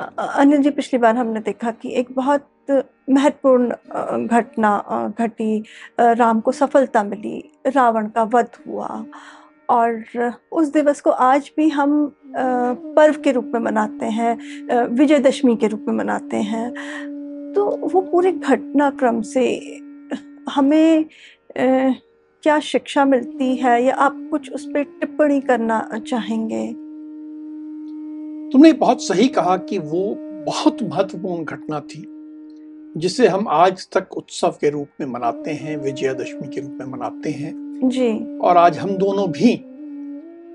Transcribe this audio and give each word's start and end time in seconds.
अनिल 0.00 0.62
जी, 0.62 0.70
पिछली 0.70 0.98
बार 0.98 1.16
हमने 1.16 1.40
देखा 1.40 1.70
कि 1.70 1.92
एक 1.94 2.12
बहुत 2.12 2.46
महत्वपूर्ण 3.10 4.26
घटना 4.26 5.14
घटी 5.18 5.62
राम 6.00 6.40
को 6.40 6.52
सफलता 6.52 7.02
मिली, 7.04 7.42
रावण 7.66 8.06
का 8.06 8.22
वध 8.34 8.48
हुआ। 8.66 9.04
और 9.68 10.32
उस 10.52 10.72
दिवस 10.72 11.00
को 11.00 11.10
आज 11.10 11.50
भी 11.56 11.68
हम 11.68 12.12
पर्व 12.36 13.20
के 13.24 13.32
रूप 13.32 13.50
में 13.54 13.60
मनाते 13.60 14.06
हैं 14.06 14.86
विजयदशमी 14.88 15.56
के 15.56 15.66
रूप 15.66 15.84
में 15.88 15.94
मनाते 15.94 16.36
हैं। 16.36 16.70
तो 17.54 17.64
वो 17.86 18.00
पूरे 18.00 18.32
घटनाक्रम 18.32 19.20
से 19.22 19.46
हमें 20.48 21.04
क्या 21.56 22.58
शिक्षा 22.60 23.04
मिलती 23.04 23.54
है 23.56 23.82
या 23.84 23.94
आप 23.94 24.28
कुछ 24.30 24.52
उस 24.52 24.64
पर 24.66 24.82
टिप्पणी 24.82 25.40
करना 25.40 25.88
चाहेंगे? 26.06 26.89
तुमने 28.52 28.72
बहुत 28.72 29.02
सही 29.02 29.28
कहा 29.28 29.56
कि 29.56 29.78
वो 29.78 30.14
बहुत 30.46 30.82
महत्वपूर्ण 30.82 31.44
घटना 31.44 31.80
थी 31.80 32.04
जिसे 32.96 33.26
हम 33.28 33.48
आज 33.48 33.88
तक 33.92 34.16
उत्सव 34.16 34.50
के 34.60 34.70
रूप 34.70 34.88
में 35.00 35.06
मनाते 35.06 35.50
हैं 35.50 35.76
विजयादशमी 35.76 36.48
के 36.48 36.60
रूप 36.60 36.70
में 36.70 36.86
मनाते 36.86 37.30
हैं। 37.30 37.52
जी। 37.84 38.38
और 38.38 38.56
आज 38.56 38.78
हम 38.78 38.96
दोनों 38.96 39.26
भी 39.30 39.54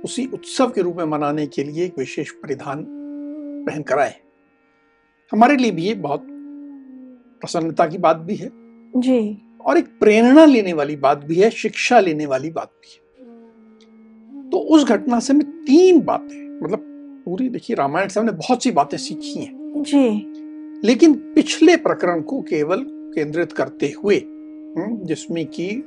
उसी 0.02 0.26
उत्सव 0.26 0.70
के 0.70 0.82
रूप 0.82 0.96
में 0.96 1.06
मनाने 1.06 1.48
के 1.48 1.64
लिए 1.64 1.86
एक 1.86 2.00
विशेष 2.00 2.32
परिधान 2.32 2.86
पहन 3.70 3.82
कर 3.82 4.00
आए 4.00 4.16
हमारे 5.32 5.56
लिए 5.56 5.72
भी 5.72 5.84
ये 5.84 5.94
बहुत 5.94 6.28
प्रसन्नता 7.42 7.86
की 7.86 7.98
बात 7.98 8.18
भी 8.18 8.36
है। 8.36 8.50
जी। 8.96 9.38
और 9.66 9.78
एक 9.78 9.88
प्रेरणा 10.00 10.46
लेने 10.46 10.74
वाली 10.74 10.96
बात 10.96 11.18
भी 11.18 11.36
है 11.36 11.50
शिक्षा 11.50 12.00
लेने 12.00 12.26
वाली 12.26 12.50
बात 12.50 12.72
भी 12.82 12.92
है। 12.94 14.50
तो 14.50 14.58
उस 14.58 14.84
घटना 14.84 15.20
से 15.20 15.34
मैं 15.34 15.48
तीन 15.62 16.02
बातें 16.02 16.64
मतलब 16.64 16.92
पूरी 17.26 17.50
देखिए 17.50 17.76
रामायण 17.76 18.08
से 18.08 18.20
हमने 18.20 18.32
बहुत 18.32 18.64
सी 18.64 18.72
बातें 18.72 18.98
सीखी 18.98 19.40
हैं। 19.40 19.84
जी। 19.84 20.32
लेकिन 20.88 21.14
पिछले 21.14 21.78
प्रकरण 21.78 22.22
को 22.22 22.42
केवल 22.42 22.86
केंद्रित 22.90 23.52
करते 23.52 23.94
हुए 24.04 24.16
हम्म, 24.16 25.06
जिसमें 25.06 25.46
कि 25.46 25.84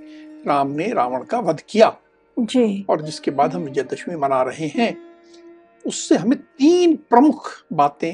राम 0.46 0.70
ने 0.70 0.92
रावण 0.92 1.22
का 1.22 1.38
वध 1.38 1.60
किया। 1.68 1.96
जी। 2.40 2.86
और 2.88 3.02
जिसके 3.02 3.30
बाद 3.30 3.52
हम 3.52 3.62
विजयदशमी 3.62 4.16
मना 4.16 4.42
रहे 4.42 4.66
हैं 4.66 4.96
उससे 5.86 6.16
हमें 6.16 6.38
तीन 6.38 6.96
प्रमुख 6.96 7.50
बातें 7.72 8.12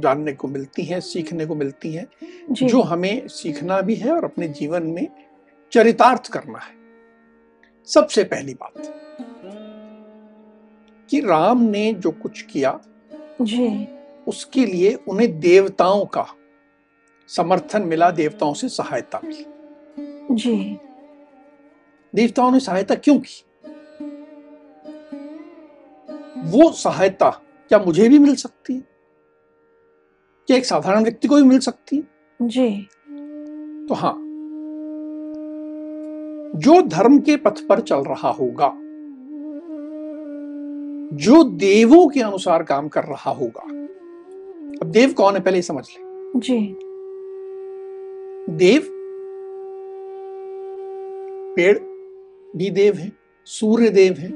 जानने 0.00 0.32
को 0.32 0.48
मिलती 0.48 0.82
हैं 0.82 1.00
सीखने 1.00 1.46
को 1.46 1.54
मिलती 1.54 1.92
हैं 1.92 2.06
जो। 2.50 2.80
हमें 2.80 3.28
सीखना 3.28 3.80
भी 3.80 3.94
है 3.94 4.12
और 4.12 4.24
अपने 4.24 4.48
जीवन 4.48 4.82
में 4.82 5.08
चरितार्थ 5.72 6.32
करना 6.32 6.58
है। 6.58 6.74
सबसे 7.84 8.24
पहली 8.24 8.54
बात 8.54 9.05
कि 11.10 11.20
राम 11.20 11.62
ने 11.62 11.92
जो 11.92 12.10
कुछ 12.10 12.42
किया 12.42 12.80
जी। 13.42 13.88
उसके 14.28 14.66
लिए 14.66 14.94
उन्हें 14.94 15.40
देवताओं 15.40 16.06
का 16.06 16.26
समर्थन 17.28 17.82
मिला 17.82 18.10
देवताओं 18.10 18.54
से 18.54 18.68
सहायता 18.68 19.20
मिली। 19.24 19.46
जी। 20.34 20.78
देवताओं 22.14 22.50
ने 22.50 22.60
सहायता 22.60 22.94
क्यों 22.94 23.18
की? 23.18 23.44
वो 26.38 26.72
सहायता 26.72 27.30
क्या 27.68 27.78
मुझे 27.78 28.08
भी 28.08 28.18
मिल 28.18 28.34
सकती 28.34 28.74
है? 28.74 28.80
क्या 30.46 30.56
एक 30.56 30.64
साधारण 30.64 31.02
व्यक्ति 31.02 31.28
को 31.28 31.36
भी 31.36 31.42
मिल 31.42 31.58
सकती 31.58 31.96
है? 31.96 32.02
जी। 32.42 32.88
तो 33.88 33.94
हाँ 33.94 34.22
जो 36.60 36.82
धर्म 36.82 37.18
के 37.18 37.36
पथ 37.36 37.66
पर 37.68 37.80
चल 37.80 37.96
रहा 37.96 38.30
होगा 38.30 38.68
जो 41.16 41.42
देवों 41.44 42.08
के 42.08 42.20
अनुसार 42.20 42.62
काम 42.62 42.88
कर 42.88 43.04
रहा 43.04 43.30
होगा। 43.30 43.62
अब 44.82 44.90
देव 44.90 45.12
कौन 45.12 45.34
है 45.34 45.40
पहले 45.40 45.62
समझ 45.62 45.84
ले। 45.90 46.40
जी। 46.40 46.58
देव 48.50 48.88
पेड़ 51.56 51.78
भी 52.56 52.70
देव 52.70 52.96
है 52.96 53.12
सूर्य 53.46 53.90
देव 53.90 54.14
है 54.18 54.30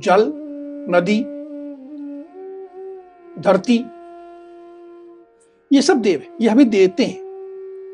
जल 0.00 0.32
नदी 0.90 1.20
धरती 3.42 3.78
ये 5.70 5.82
सब 5.82 6.00
देव 6.00 6.20
है 6.20 6.28
ये 6.40 6.48
हमें 6.48 6.68
देते 6.70 7.04
हैं। 7.04 7.20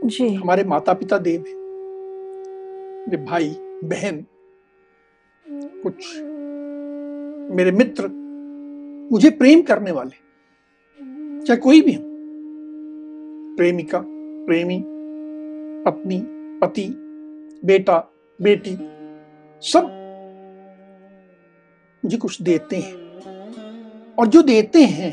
जी। 0.05 0.34
हमारे 0.34 0.65
माता 0.65 0.93
पिता 0.94 1.19
देव 1.19 1.41
है 1.41 1.56
भाई 3.25 3.56
बहन 3.84 4.25
कुछ 5.83 5.94
मेरे 7.50 7.70
मित्र 7.72 8.09
मुझे 9.12 9.31
प्रेम 9.31 9.62
करने 9.62 9.91
वाले, 9.91 10.16
चाहे 11.47 11.56
कोई 11.56 11.81
भी 11.81 11.92
हो। 11.92 12.03
प्रेमिका, 13.56 14.03
प्रेमी, 14.47 14.82
पत्नी, 15.87 16.22
पति, 16.58 16.87
बेटा, 17.64 17.98
बेटी, 18.41 18.76
सब 19.62 19.88
मुझे 22.04 22.16
कुछ 22.16 22.42
देते 22.42 22.76
हैं। 22.76 24.14
और 24.14 24.26
जो 24.26 24.42
देते 24.42 24.82
हैं, 24.82 25.12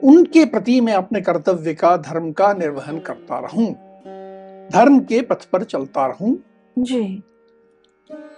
उनके 0.00 0.44
प्रति 0.44 0.80
मैं 0.80 0.92
अपने 0.92 1.20
कर्तव्य 1.20 1.74
का, 1.74 1.96
धर्म 1.96 2.32
का 2.32 2.52
निर्वहन 2.52 2.98
करता 2.98 3.38
रहूँ, 3.38 3.66
धर्म 4.72 4.98
के 5.00 5.20
पथ 5.22 5.44
पर 5.44 5.64
चलता 5.64 6.06
रहूँ। 6.06 6.36
जी। 6.78 7.22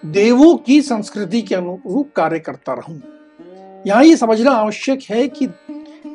देवों 0.05 0.57
की 0.57 0.83
संस्कृति 0.83 1.43
के 1.43 1.55
अनुरूप 1.55 2.13
कार्य 2.17 2.39
करता 2.39 2.73
रहूँ। 2.75 3.03
यहाँ 3.87 4.05
ये 4.05 4.17
समझना 4.17 4.51
आवश्यक 4.51 5.01
है 5.11 5.29
कि 5.29 5.47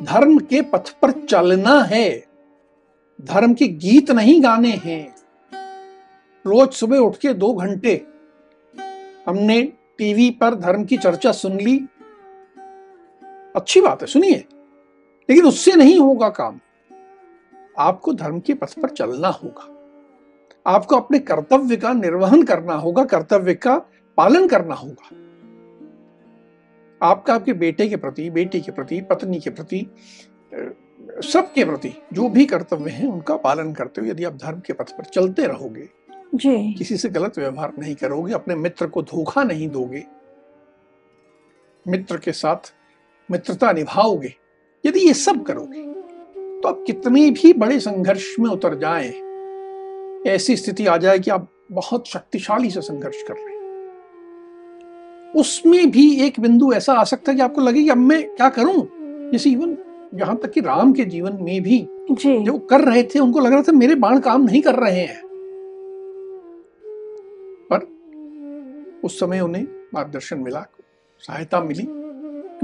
धर्म 0.03 0.37
के 0.37 0.61
पथ 0.61 0.89
पर 0.89 1.11
चलना 1.25 1.81
है। 1.81 2.25
धर्म 3.21 3.53
के 3.53 3.67
गीत 3.67 4.11
नहीं 4.11 4.43
गाने 4.43 4.69
हैं। 4.69 5.15
रोज 6.45 6.71
सुबह 6.71 6.97
उठ 6.97 7.17
के 7.17 7.33
दो 7.33 7.53
घंटे 7.53 8.07
हमने 9.27 9.61
टीवी 9.97 10.31
पर 10.31 10.55
धर्म 10.55 10.85
की 10.85 10.97
चर्चा 10.97 11.31
सुन 11.31 11.57
ली। 11.57 11.85
अच्छी 13.55 13.81
बात 13.81 14.01
है, 14.01 14.07
सुनिए। 14.07 14.45
लेकिन 15.29 15.45
उससे 15.45 15.71
नहीं 15.71 15.99
होगा 15.99 16.29
काम। 16.29 16.59
आपको 17.77 18.13
धर्म 18.13 18.39
के 18.39 18.53
पथ 18.53 18.79
पर 18.81 18.89
चलना 18.89 19.27
होगा। 19.27 19.74
आपको 20.67 20.95
अपने 20.95 21.19
कर्तव्य 21.19 21.77
का 21.77 21.93
निर्वहन 21.93 22.43
करना 22.43 22.73
होगा 22.73 23.05
कर्तव्य 23.05 23.53
का 23.53 23.77
पालन 24.17 24.47
करना 24.47 24.75
होगा। 24.75 25.09
आपका 27.01 27.33
आपके 27.33 27.53
बेटे 27.53 27.87
के 27.89 27.95
प्रति 27.95 28.29
बेटी 28.29 28.61
के 28.61 28.71
प्रति 28.71 29.01
पत्नी 29.01 29.39
के 29.39 29.49
प्रति 29.49 29.87
सबके 31.23 31.65
प्रति 31.65 31.93
जो 32.13 32.29
भी 32.29 32.45
कर्तव्य 32.45 32.91
हैं 32.91 33.07
उनका 33.07 33.37
पालन 33.37 33.73
करते 33.73 34.01
हुए 34.01 34.09
यदि 34.09 34.23
आप 34.23 34.33
धर्म 34.33 34.59
के 34.59 34.73
पथ 34.73 34.91
पर 34.91 35.03
चलते 35.03 35.47
रहोगे 35.47 35.89
जी। 36.35 36.73
किसी 36.73 36.97
से 36.97 37.09
गलत 37.09 37.37
व्यवहार 37.37 37.73
नहीं 37.79 37.95
करोगे 37.95 38.33
अपने 38.33 38.55
मित्र 38.55 38.87
को 38.87 39.01
धोखा 39.01 39.43
नहीं 39.43 39.69
दोगे 39.69 40.03
मित्र 41.87 42.17
के 42.17 42.31
साथ 42.31 42.73
मित्रता 43.31 43.71
निभाओगे 43.71 44.33
यदि 44.85 44.99
ये 44.99 45.13
सब 45.13 45.43
करोगे 45.43 45.83
तो 46.61 46.69
आप 46.69 46.83
कितने 46.87 47.31
भी 47.31 47.53
बड़े 47.53 47.79
संघर्ष 47.79 48.35
में 48.39 48.49
उतर 48.49 48.75
जाएँ 48.75 49.24
ऐसी 50.25 50.55
स्थिति 50.55 50.85
आ 50.85 50.97
जाए 50.97 51.19
कि 51.19 51.31
आप 51.31 51.47
बहुत 51.71 52.07
शक्तिशाली 52.07 52.69
से 52.69 52.81
संघर्ष 52.81 53.23
कर 53.23 53.33
रहे 53.33 53.43
हैं। 53.43 53.55
उसमें 55.35 55.91
भी 55.91 56.21
एक 56.21 56.39
बिंदु 56.39 56.73
ऐसा 56.73 56.93
आ 56.93 57.03
सकता 57.03 57.31
है 57.31 57.35
कि 57.35 57.41
आपको 57.41 57.61
लगे 57.61 57.83
कि 57.83 57.89
अब 57.89 57.97
मैं 57.97 58.35
क्या 58.35 58.49
करूँ? 58.49 58.89
जैसे 59.31 59.49
इवन 59.49 59.77
यहाँ 60.13 60.37
तक 60.37 60.51
कि 60.51 60.61
राम 60.61 60.93
के 60.93 61.05
जीवन 61.05 61.37
में 61.41 61.61
भी 61.63 61.87
जी। 62.11 62.39
जो 62.39 62.57
कर 62.57 62.81
रहे 62.81 63.03
थे 63.03 63.19
उनको 63.19 63.39
लग 63.39 63.53
रहा 63.53 63.61
था 63.61 63.71
मेरे 63.71 63.95
बाण 63.95 64.19
काम 64.19 64.43
नहीं 64.43 64.61
कर 64.61 64.75
रहे 64.75 64.99
हैं। 64.99 65.21
पर 67.73 67.87
उस 69.03 69.19
समय 69.19 69.39
उन्हें 69.39 69.67
मार्गदर्शन 69.93 70.39
मिला 70.39 70.65
सहायता 71.19 71.61
मिली। 71.61 71.87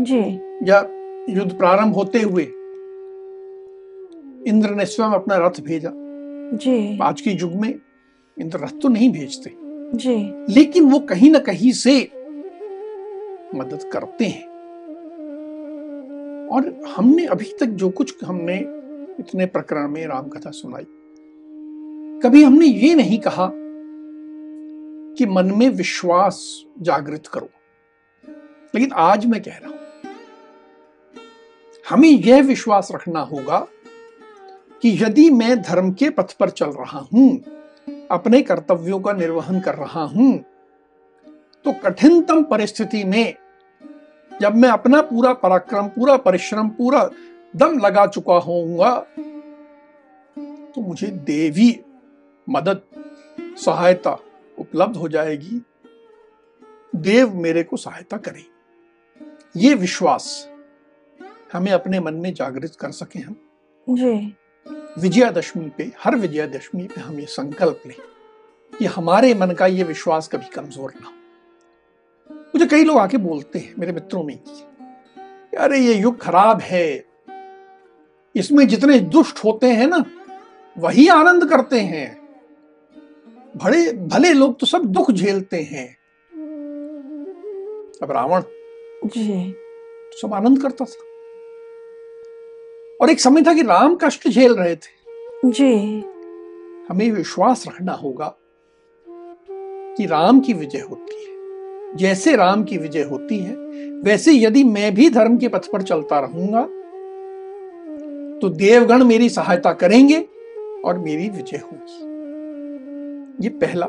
जी। 0.04 0.40
या 0.70 0.80
युद्ध 1.30 1.58
प्रारंभ 1.58 1.96
होते 1.96 2.22
हुए 2.22 2.44
इंद्र 4.48 4.70
ने 4.70 4.86
स्वयं 4.86 5.10
अपना 5.10 5.38
रथ 5.38 5.62
भेजा। 5.62 6.01
जी। 6.54 7.00
आज 7.02 7.22
के 7.22 7.32
युग 7.32 7.54
में 7.54 7.80
इंद्र 8.40 8.60
रथ 8.60 8.82
तो 8.82 8.88
नहीं 8.88 9.12
भेजते। 9.12 9.52
जी। 9.98 10.54
लेकिन 10.54 10.92
वो 10.92 11.00
कहीं 11.00 11.32
ना 11.32 11.40
कहीं 11.40 11.72
से 11.72 12.02
मदद 13.56 13.90
करते 13.94 14.26
हैं। 14.26 14.52
और 16.48 16.82
हमने 16.96 17.26
अभी 17.26 17.54
तक 17.60 17.66
जो 17.66 17.90
कुछ 17.90 18.24
हमने 18.24 18.58
इतने 19.20 19.46
प्रकरण 19.46 19.90
में 19.90 20.08
राम 20.08 20.28
कथा 20.28 20.52
सुनाई 20.52 20.86
कभी 22.24 22.44
हमने 22.44 22.66
ये 22.66 22.96
नहीं 22.96 23.20
कहा 23.20 23.52
कि 25.18 25.26
मन 25.26 25.46
में 25.46 25.70
विश्वास 25.70 26.66
जागृत 26.82 27.28
करो। 27.28 27.50
लेकिन 28.76 28.92
आज 28.92 29.26
मैं 29.26 29.42
कह 29.42 29.52
रहा 29.52 29.70
हूँ 29.70 29.80
हमें 31.90 32.10
यह 32.10 32.44
विश्वास 32.44 32.90
रखना 32.92 33.20
होगा 33.20 33.68
कि 34.84 34.98
यदि 35.02 35.30
मैं 35.30 35.62
धर्म 35.62 35.92
के 35.94 36.10
पथ 36.10 36.34
पर 36.34 36.50
चल 36.50 36.70
रहा 36.72 37.00
हूँ, 37.14 37.30
अपने 38.12 38.42
कर्तव्यों 38.42 39.00
का 39.00 39.14
निर्वहन 39.14 39.60
कर 39.60 39.76
रहा 39.76 40.04
हूँ 40.06 40.38
तो 41.66 41.72
कठिनतम 41.84 42.44
परिस्थिति 42.44 43.04
में 43.04 43.36
जब 44.32 44.56
मैं 44.56 44.70
अपना 44.70 45.02
पूरा 45.02 45.34
पराक्रम, 45.34 45.88
पूरा 45.88 46.16
परिश्रम, 46.18 46.70
पूरा 46.70 47.10
दम 47.54 47.78
लगा 47.80 48.06
चुका 48.08 48.34
होऊँगा 48.36 48.96
तो 50.76 50.82
मुझे 50.82 51.08
देवी 51.08 51.80
मदद, 52.48 52.82
सहायता 53.58 54.18
उपलब्ध 54.58 54.96
हो 54.98 55.08
जाएगी। 55.10 55.62
देव 56.94 57.34
मेरे 57.36 57.64
को 57.64 57.78
सहायता 57.78 58.18
करे। 58.18 58.46
ये 59.58 59.74
विश्वास 59.76 60.48
हमें 61.54 61.72
अपने 61.72 62.00
मन 62.00 62.14
में 62.14 62.34
जागृत 62.34 62.76
कर 62.80 62.92
सके 62.92 63.20
हम। 63.20 63.36
जी। 63.88 64.36
विजयादशमी 65.00 65.70
पे 65.78 65.92
हर 66.00 66.16
विजयादशमी 66.16 66.84
पे 66.88 67.02
हम 67.02 67.20
ये 67.20 67.26
संकल्प 67.26 67.84
लें 67.88 67.96
कि 68.74 68.86
हमारे 68.86 69.34
मन 69.34 69.52
का 69.52 69.68
ये 69.68 69.84
विश्वास 69.84 70.28
कभी 70.28 70.50
कमज़ोर 70.50 70.94
ना 71.02 71.08
हो। 71.08 71.14
मुझे 72.36 72.66
कई 72.66 72.84
लोग 72.84 72.98
आके 72.98 73.18
बोलते 73.18 73.60
हैं 73.60 73.74
मेरे 73.80 73.92
मित्रों 73.92 74.24
में 74.24 74.38
की 74.38 75.58
अरे 75.58 75.80
ये 75.80 75.94
युग 75.94 76.20
खराब 76.22 76.62
है। 76.62 77.06
इसमें 78.36 78.68
जितने 78.68 79.00
दुष्ट 79.00 79.44
होते 79.44 79.68
हैं 79.68 79.88
ना 79.88 80.04
वही 80.76 81.08
आनंद 81.08 81.50
करते 81.50 81.80
हैं। 81.80 82.22
बड़े 83.56 83.92
भले 83.94 84.34
लोग 84.34 84.60
तो 84.60 84.66
सब 84.66 84.86
दुख 84.86 85.12
झेलते 85.12 85.62
हैं। 85.62 85.88
अब 88.04 88.12
रावण 88.12 88.44
जी। 89.06 89.56
सब 90.22 90.34
आनंद 90.34 90.62
करता 90.62 90.86
था। 90.86 91.11
और 93.02 93.10
एक 93.10 93.20
समय 93.20 93.42
था 93.42 93.54
कि 93.54 93.62
राम 93.62 93.96
कष्ट 93.96 94.28
झेल 94.30 94.54
रहे 94.56 94.76
थे। 94.76 95.50
जी। 95.50 95.74
हमें 96.90 97.12
विश्वास 97.12 97.64
रखना 97.68 97.94
होगा 97.94 98.36
कि 99.98 100.06
राम 100.06 100.40
की 100.40 100.54
विजय 100.54 100.80
होती 100.80 101.16
है। 101.16 101.98
जैसे 101.98 102.36
राम 102.36 102.64
की 102.64 102.78
विजय 102.78 103.04
होती 103.04 103.38
है 103.38 103.56
वैसे 104.04 104.34
यदि 104.34 104.64
मैं 104.64 104.94
भी 104.96 105.10
धर्म 105.10 105.38
के 105.38 105.48
पथ 105.48 105.72
पर 105.72 105.82
चलता 105.82 106.20
रहूँगा 106.20 106.62
तो 108.42 108.50
देवगण 108.50 109.04
मेरी 109.04 109.30
सहायता 109.30 109.74
करेंगे 109.74 110.20
और 110.86 111.00
मेरी 111.00 111.30
विजय 111.30 111.62
होगी। 111.64 112.10
ये 113.44 113.50
पहला 113.58 113.88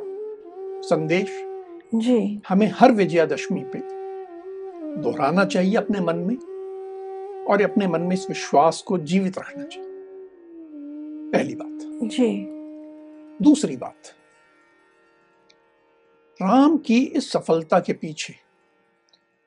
संदेश। 0.83 1.31
जी। 1.95 2.41
हमें 2.49 2.71
हर 2.75 2.93
विजयादशमी 2.93 3.61
पे 3.67 3.79
दोहराना 5.03 5.45
चाहिए 5.45 5.75
अपने 5.75 6.01
मन 6.01 6.17
में। 6.19 6.37
और 7.49 7.63
अपने 7.63 7.87
मन 7.87 8.01
में 8.01 8.17
इस 8.17 8.29
विश्वास 8.29 8.83
को 8.83 8.99
जीवित 8.99 9.39
रखना 9.39 9.65
चाहिए। 9.65 9.91
पहली 11.33 11.55
बात। 11.55 12.09
जी। 12.09 12.47
दूसरी 13.45 13.77
बात। 13.77 14.03
राम 16.43 16.77
की 16.77 17.05
इस 17.05 17.33
सफलता 17.33 17.81
के 17.81 17.93
पीछे 17.93 18.35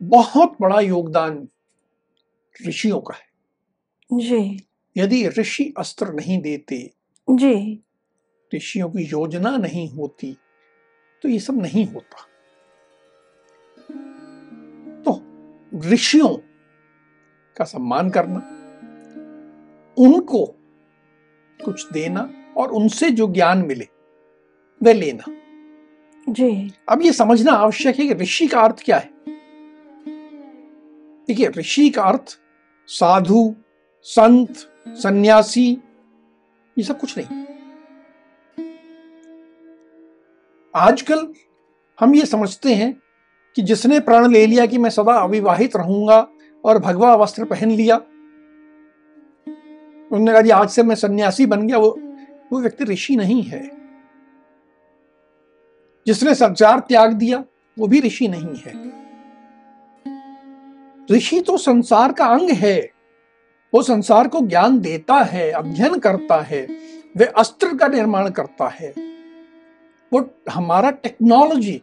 बहुत 0.04 0.58
बड़ा 0.62 0.80
योगदान 0.80 1.48
ऋषियों 2.68 3.02
का 3.02 3.16
है। 3.16 3.28
जी। 4.14 4.68
यदि 4.98 5.28
ऋषि 5.28 5.74
अस्त्र 5.78 6.14
नहीं 6.14 6.42
देते 6.42 6.94
जी। 7.30 7.84
ऋषियों 8.56 8.90
की 8.90 9.04
योजना 9.04 9.58
नहीं 9.58 9.90
होती 9.90 10.38
तो 11.22 11.30
ये 11.30 11.40
सब 11.40 11.62
नहीं 11.62 11.86
होता। 11.86 12.28
तो 15.04 15.22
ऋषियों 15.90 16.38
का 17.58 17.66
सम्मान 17.66 18.10
करना 18.10 18.38
उनको 19.98 20.46
कुछ 21.66 21.92
देना 21.92 22.30
और 22.58 22.72
उनसे 22.72 23.10
जो 23.10 23.28
ज्ञान 23.28 23.58
मिले 23.58 23.88
वह 24.84 24.94
लेना। 24.94 25.24
जी। 26.30 26.72
अब 26.90 27.02
ये 27.02 27.12
समझना 27.12 27.52
आवश्यक 27.52 28.00
है 28.00 28.08
कि 28.08 28.14
ऋषि 28.14 28.48
का 28.48 28.62
अर्थ 28.62 28.76
क्या 28.86 28.98
है। 28.98 29.14
देखिए 31.28 31.48
ऋषि 31.48 31.90
का 31.90 32.04
अर्थ 32.04 32.40
साधु 32.88 33.56
संत 34.02 34.56
सन्यासी 34.88 35.78
ये 36.78 36.84
सब 36.84 37.00
कुछ 37.00 37.18
नहीं। 37.18 37.46
आजकल 40.76 41.34
हम 42.00 42.16
ये 42.16 42.26
समझते 42.26 42.74
हैं 42.74 43.02
कि 43.56 43.62
जिसने 43.62 44.00
प्रण 44.00 44.32
ले 44.32 44.46
लिया 44.46 44.66
कि 44.66 44.78
मैं 44.78 44.90
सदा 44.90 45.14
अविवाहित 45.14 45.76
रहूँगा 45.76 46.28
और 46.66 46.80
भगवा 46.80 47.16
वस्त्र 47.16 47.46
पहन 47.46 47.72
लिया। 47.72 47.96
उन्होंने 50.12 50.44
कहा 50.44 50.58
आज 50.58 50.70
से 50.70 50.84
मैं 50.84 50.96
सन्यासी 50.96 51.46
बन 51.46 51.68
गया, 51.68 51.78
वो 51.78 52.02
वो 52.54 52.62
व्यक्ति 52.62 52.84
ऋषि 52.84 53.16
नहीं 53.16 53.44
है। 53.44 53.72
जिसने 56.08 56.36
संचार 56.36 56.80
त्याग 56.80 57.14
दिया, 57.14 57.46
वो 57.80 57.88
भी 57.88 58.00
ऋषि 58.02 58.28
नहीं 58.28 58.56
है। 58.56 58.96
ऋषि 61.12 61.42
तो 61.42 61.58
संसार 61.58 62.12
का 62.12 62.26
अंग 62.26 62.50
है, 62.50 62.92
वो 63.74 63.82
संसार 63.82 64.28
को 64.28 64.40
ज्ञान 64.40 64.80
देता 64.80 65.16
है, 65.16 65.52
अध्ययन 65.52 66.00
करता 66.00 66.42
है, 66.42 66.68
वे 67.18 67.26
अस्त्र 67.26 67.78
का 67.78 67.88
निर्माण 67.88 68.30
करता 68.30 68.68
है। 68.68 68.94
वो 70.14 70.30
हमारा 70.50 70.92
टेक्नोलॉजी 70.92 71.82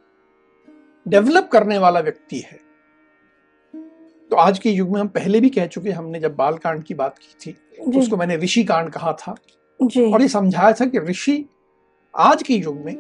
डेवलप 1.09 1.49
करने 1.53 1.79
वाला 1.79 2.01
व्यक्ति 2.01 2.39
है। 2.39 2.72
तो 4.33 4.37
आज 4.37 4.59
के 4.59 4.71
युग 4.71 4.89
में 4.89 5.01
हम 5.01 5.09
पहले 5.09 5.41
भी 5.41 5.51
कह 5.51 5.67
चुके 5.67 5.91
हमने 5.91 6.21
जब 6.21 6.37
बाल 6.37 6.55
कांड 6.55 6.85
की 6.85 6.95
बात 6.95 7.19
की 7.19 7.35
थी 7.41 7.57
उसको 7.99 8.17
मैंने 8.17 8.37
ऋषि 8.37 8.65
कांड 8.65 8.91
कहा 8.91 9.13
था। 9.13 9.35
जी। 9.83 10.13
और 10.13 10.23
ये 10.23 10.29
समझाया 10.29 10.73
था 10.73 10.87
कि 10.87 10.99
ऋषि 10.99 11.47
आज 12.17 12.43
के 12.43 12.55
युग 12.55 12.77
में 12.77 12.95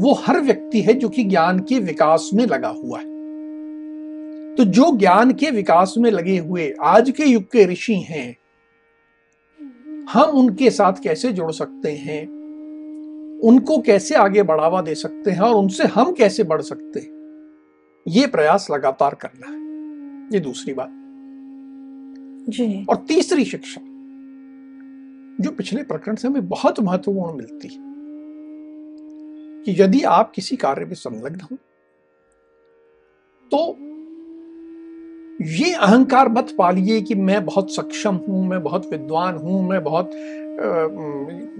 वो 0.00 0.12
हर 0.12 0.40
व्यक्ति 0.40 0.80
है 0.80 0.94
जो 0.94 1.08
कि 1.08 1.24
ज्ञान 1.24 1.58
के 1.58 1.78
विकास 1.78 2.30
में 2.34 2.46
लगा 2.46 2.68
हुआ 2.68 2.98
है। 2.98 3.04
तो 4.54 4.64
जो 4.64 4.96
ज्ञान 4.96 5.32
के 5.32 5.50
विकास 5.50 5.94
में 5.98 6.10
लगे 6.10 6.38
हुए 6.38 6.74
आज 6.82 7.10
के 7.10 7.24
युग 7.24 7.42
के 7.42 7.66
ऋषि 7.66 7.94
हैं 7.94 8.36
हम 10.10 10.30
उनके 10.30 10.70
साथ 10.70 10.92
कैसे 11.02 11.32
जुड़ 11.32 11.52
सकते 11.52 11.92
हैं? 11.92 12.26
उनको 13.40 13.80
कैसे 13.80 14.14
आगे 14.14 14.42
बढ़ावा 14.42 14.82
दे 14.82 14.94
सकते 14.94 15.30
हैं? 15.30 15.40
और 15.40 15.54
उनसे 15.54 15.84
हम 15.84 16.12
कैसे 16.12 16.44
बढ़ 16.44 16.62
सकते 16.62 17.00
हैं? 17.00 17.12
ये 18.08 18.26
प्रयास 18.26 18.68
लगातार 18.70 19.14
करना 19.14 19.52
है। 19.52 19.63
ये 20.32 20.40
दूसरी 20.40 20.72
बात। 20.72 20.90
जी। 22.48 22.84
और 22.90 22.96
तीसरी 23.08 23.44
शिक्षा 23.44 23.80
जो 25.38 25.50
पिछले 25.50 25.82
प्रकरण 25.82 26.16
से 26.16 26.28
हमें 26.28 26.48
बहुत 26.48 26.80
महत्वपूर्ण 26.80 27.36
मिलती 27.36 27.68
है 27.68 27.82
कि 29.64 29.82
यदि 29.82 30.02
आप 30.02 30.32
किसी 30.34 30.56
कार्य 30.56 30.84
में 30.84 30.94
संलग्न 30.94 31.40
हो 31.40 31.56
तो 33.52 33.58
ये 35.54 35.72
अहंकार 35.74 36.28
मत 36.28 36.54
पालिए 36.58 37.00
कि 37.02 37.14
मैं 37.14 37.44
बहुत 37.44 37.74
सक्षम 37.74 38.16
हूँ 38.28 38.46
मैं 38.48 38.62
बहुत 38.62 38.86
विद्वान 38.92 39.36
हूँ 39.36 39.62
मैं 39.68 39.82
बहुत 39.84 40.10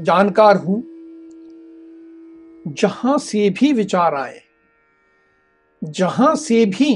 जानकार 0.07 0.57
हूँ। 0.57 0.83
जहाँ 2.75 3.17
से 3.19 3.49
भी 3.51 3.73
विचार 3.73 4.15
आए 4.15 4.41
जहाँ 5.83 6.35
से 6.37 6.65
भी 6.67 6.95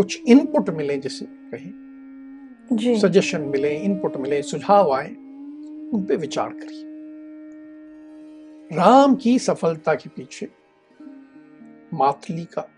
कुछ 0.00 0.20
इनपुट 0.28 0.70
मिले 0.70 0.96
जैसे 0.96 1.26
कहें 1.28 2.98
सजेशन 3.00 3.40
मिले 3.40 3.76
इनपुट 3.76 4.16
मिले 4.16 4.42
सुझाव 4.42 4.92
आए 4.92 5.08
उन 5.92 6.06
पे 6.08 6.16
विचार 6.16 6.50
करिए। 6.50 6.84
राम 8.76 9.14
की 9.14 9.38
सफलता 9.38 9.94
के 9.94 10.08
पीछे 10.08 10.48
मातली 11.94 12.44
का 12.44 12.68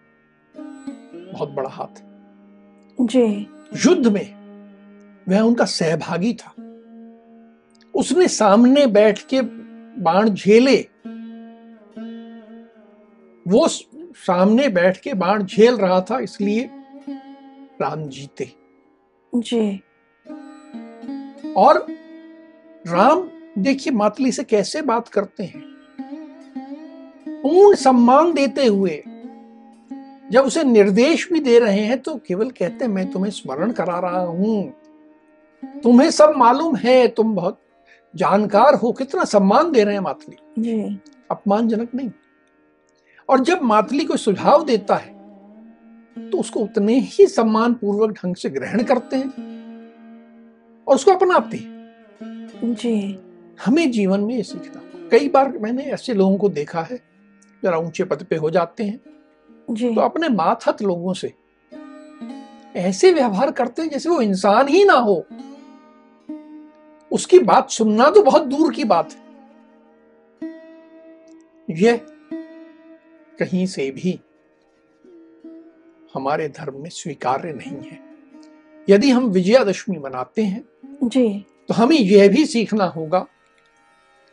बहुत 1.33 1.51
बड़ा 1.51 1.71
हाथ 1.71 2.01
है। 2.01 2.05
जी। 3.01 3.47
युद्ध 3.87 4.07
में 4.07 4.35
वह 5.29 5.41
उनका 5.41 5.65
सहभागी 5.65 6.35
था। 6.35 6.55
उसने 7.95 8.29
सामने 8.29 8.87
बैठ 8.87 9.19
के 9.27 9.41
बाण 10.03 10.31
झेले। 10.31 10.89
वो 13.49 13.69
सामने 14.27 14.69
बैठ 14.69 15.01
के 15.01 15.15
बाण 15.15 15.45
झेल 15.45 15.75
रहा 15.75 16.01
था 16.01 16.19
इसलिए 16.19 16.71
राम 17.81 18.07
जीते। 18.09 18.51
जी। 19.33 19.83
और 21.57 21.87
राम 22.85 23.29
देखिए 23.59 23.93
मातली 23.93 24.33
से 24.33 24.45
कैसे 24.45 24.83
बात 24.83 25.09
करते 25.09 25.45
हैं। 25.45 25.63
पूर्ण 27.43 27.75
सम्मान 27.75 28.33
देते 28.33 28.67
हुए 28.67 29.03
जब 30.31 30.45
उसे 30.45 30.65
निर्देश 30.65 31.29
भी 31.33 31.41
दे 31.41 31.59
रहे 31.59 31.81
हैं 31.81 31.99
तो 31.99 32.15
केवल 32.17 32.51
कहते 32.51 32.85
हैं 32.85 32.93
मैं 32.93 33.11
तुम्हें 33.11 33.31
स्मरण 33.31 33.73
करा 33.73 33.99
रहा 33.99 34.21
हूँ। 34.21 34.73
तुम्हें 35.83 36.11
सब 36.11 36.35
मालूम 36.37 36.77
है 36.77 37.07
तुम 37.09 37.35
बहुत 37.35 37.59
जानकार 38.15 38.75
हो 38.75 38.93
कितना 38.93 39.25
सम्मान 39.25 39.71
दे 39.73 39.85
रहे 39.85 39.95
हैं 39.95 40.01
मातली। 40.01 41.01
अपमानजनक 41.31 41.95
नहीं। 41.95 42.11
और 43.29 43.41
जब 43.41 43.63
मातली 43.63 44.05
कोई 44.05 44.17
सुझाव 44.17 44.65
देता 44.65 44.97
है 44.97 45.12
तो 46.19 46.39
उसको 46.39 46.61
उतने 46.61 46.99
ही 46.99 47.27
सम्मान 47.27 47.75
पूर्वक 47.75 48.11
ढंग 48.11 48.37
से 48.37 48.51
ग्रहण 48.51 48.83
करते 48.83 49.17
हैं 49.17 49.31
और 50.87 50.95
उसको 50.95 51.11
अपनाते 51.11 51.57
हैं। 51.57 52.75
जी। 52.75 53.19
हमें 53.65 53.91
जीवन 53.91 54.21
में 54.21 54.35
ये 54.35 54.43
सीखना। 54.43 55.09
कई 55.09 55.29
बार 55.29 55.59
मैंने 55.59 55.83
ऐसे 55.83 56.15
लोगों 56.15 56.37
को 56.39 56.49
देखा 56.49 56.83
है 56.83 56.97
जरा 57.63 57.79
ऊँचे 57.79 58.05
पद 58.05 58.23
पे 58.23 58.37
हो 58.37 58.51
जाते 58.51 58.85
हैं। 58.85 59.01
जी। 59.71 59.95
तो 59.95 60.01
अपने 60.01 60.29
माथत 60.29 60.83
लोगों 60.83 61.15
से 61.15 61.33
ऐसे 62.77 63.13
व्यवहार 63.13 63.51
करते 63.51 63.83
हैं 63.83 63.89
जैसे 63.89 64.09
वो 64.09 64.21
इंसान 64.21 64.69
ही 64.69 64.85
ना 64.85 64.93
हो। 64.93 65.27
उसकी 67.13 67.39
बात 67.39 67.71
सुनना 67.71 68.11
तो 68.11 68.23
बहुत 68.23 68.43
दूर 68.43 68.73
की 68.75 68.85
बात 68.85 69.13
है। 69.13 69.23
यह 71.71 72.01
कहीं 73.39 73.67
से 73.67 73.91
भी 73.91 74.21
हमारे 76.15 76.49
धर्म 76.49 76.83
में 76.83 76.91
स्वीकार्य 76.91 77.53
नहीं 77.53 77.91
है। 77.91 78.01
यदि 78.91 79.11
हम 79.11 79.25
विजयादशमी 79.25 79.99
मनाते 79.99 80.43
हैं 80.43 80.65
जी। 81.03 81.47
तो 81.69 81.75
हमें 81.75 81.97
यह 81.97 82.29
भी 82.29 82.47
सीखना 82.47 82.85
होगा 82.85 83.27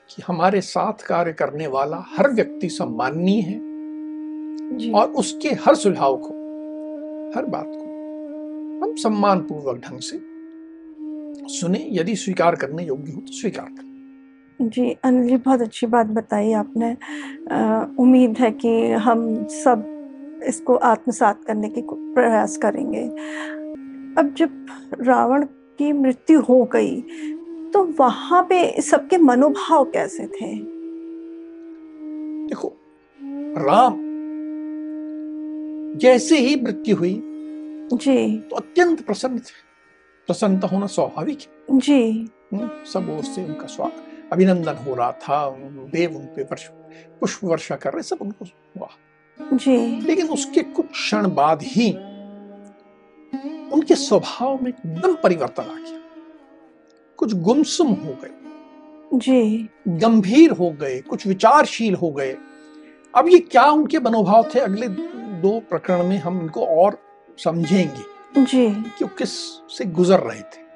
कि 0.09 0.21
हमारे 0.27 0.62
साथ 0.62 0.93
कार्य 0.93 1.33
करने 1.33 1.67
वाला 1.67 2.05
हर 2.17 2.31
व्यक्ति 2.31 2.69
सम्माननीय 2.69 3.41
है 3.41 3.59
जी। 4.77 4.91
और 4.91 5.12
उसके 5.12 5.50
हर 5.50 5.75
सुझाव 5.75 6.17
को 6.17 6.29
हर 7.38 7.45
बात 7.45 7.65
को 7.67 7.83
हम 8.83 8.95
सम्मान 8.95 9.39
पूर्वक 9.39 9.81
ढंग 9.86 10.00
से 10.00 10.21
सुने 11.59 11.88
यदि 11.91 12.15
स्वीकार 12.15 12.55
करने 12.55 12.83
योग्य 12.83 13.12
हो 13.12 13.21
तो 13.21 13.31
स्वीकार 13.31 13.65
करें। 13.65 13.89
जी 14.62 14.98
अनिल 15.03 15.29
जी 15.29 15.38
बहुत 15.38 15.62
अच्छी 15.62 15.88
बात 15.88 16.05
बताई 16.05 16.51
आपने। 16.51 16.98
अ, 17.51 17.88
उम्मीद 18.00 18.38
है 18.38 18.51
कि 18.51 18.91
हम 18.91 19.48
सब 19.48 19.99
इसको 20.43 20.75
आत्मसात 20.75 21.43
करने 21.46 21.69
की 21.69 21.81
प्रयास 21.88 22.58
करेंगे। 22.58 23.03
अब 24.22 24.34
जब 24.38 24.65
रावण 25.01 25.46
की 25.79 25.91
मृत्यु 25.93 26.41
हो 26.41 26.63
गई 26.65 27.01
तो 27.74 27.84
वहाँ 28.00 28.41
पे 28.43 28.81
सबके 28.81 29.17
मनोभाव 29.17 29.84
कैसे 29.86 30.25
थे? 30.25 30.53
देखो 32.48 32.74
राम 33.65 33.96
जैसे 36.00 36.38
ही 36.38 36.55
मृत्यु 36.62 36.96
हुई 36.96 37.22
जी। 37.93 38.38
तो 38.39 38.55
अत्यंत 38.55 39.01
प्रसन्न 39.01 39.39
थे। 39.39 39.58
प्रसन्नता 40.27 40.67
होना 40.67 40.88
स्वाभाविक 40.88 41.39
है। 41.39 41.79
जी। 41.79 42.29
हम्म, 42.53 42.69
सब 42.93 43.10
ओर 43.10 43.24
से 43.24 43.46
उनका 43.46 43.65
स्वागत 43.65 44.31
अभिनंदन 44.34 44.75
हो 44.75 44.96
रहा 44.96 45.12
था 45.12 45.50
देव 45.93 46.15
उन 46.15 46.25
पे 46.25 46.43
वर्ष 46.43 46.67
पुष्प 47.19 47.43
वर्षा 47.43 47.75
कर 47.75 47.93
रहे 47.93 48.03
सब 48.03 48.17
उनको 48.22 48.46
हुआ 48.46 48.89
जी। 49.41 50.01
लेकिन 50.01 50.29
उसके 50.29 50.63
कुछ 50.63 50.86
क्षण 50.86 51.27
बाद 51.29 51.60
ही 51.63 51.91
उनके 53.69 53.96
स्वभाव 53.96 54.63
में 54.63 54.72
एकदम 54.72 55.15
परिवर्तन 55.15 55.63
आ 55.63 55.75
गया। 55.75 56.00
कुछ 57.17 57.34
गुमसुम 57.34 57.88
हो 57.88 58.17
गए। 58.24 58.31
जी। 59.13 59.69
गंभीर 59.88 60.51
हो 60.51 60.72
गए 60.72 61.00
कुछ 61.00 61.27
विचारशील 61.27 61.96
हो 61.96 62.12
गए। 62.12 62.38
अब 63.15 63.27
ये 63.27 63.39
क्या 63.39 63.63
उनके 63.63 64.00
मनोभाव 64.00 64.50
थे 64.55 64.60
अगले 64.60 64.88
दो 65.41 65.60
प्रकरण 65.60 66.08
में 66.08 66.17
हम 66.17 66.41
इनको 66.41 66.65
और 66.65 66.98
समझेंगे। 67.43 68.19
जी। 68.43 68.69
कि 68.69 69.05
वो 69.05 69.15
किस 69.17 69.29
से 69.77 69.86
गुजर 69.86 70.19
रहे 70.19 70.41
थे। 70.41 70.69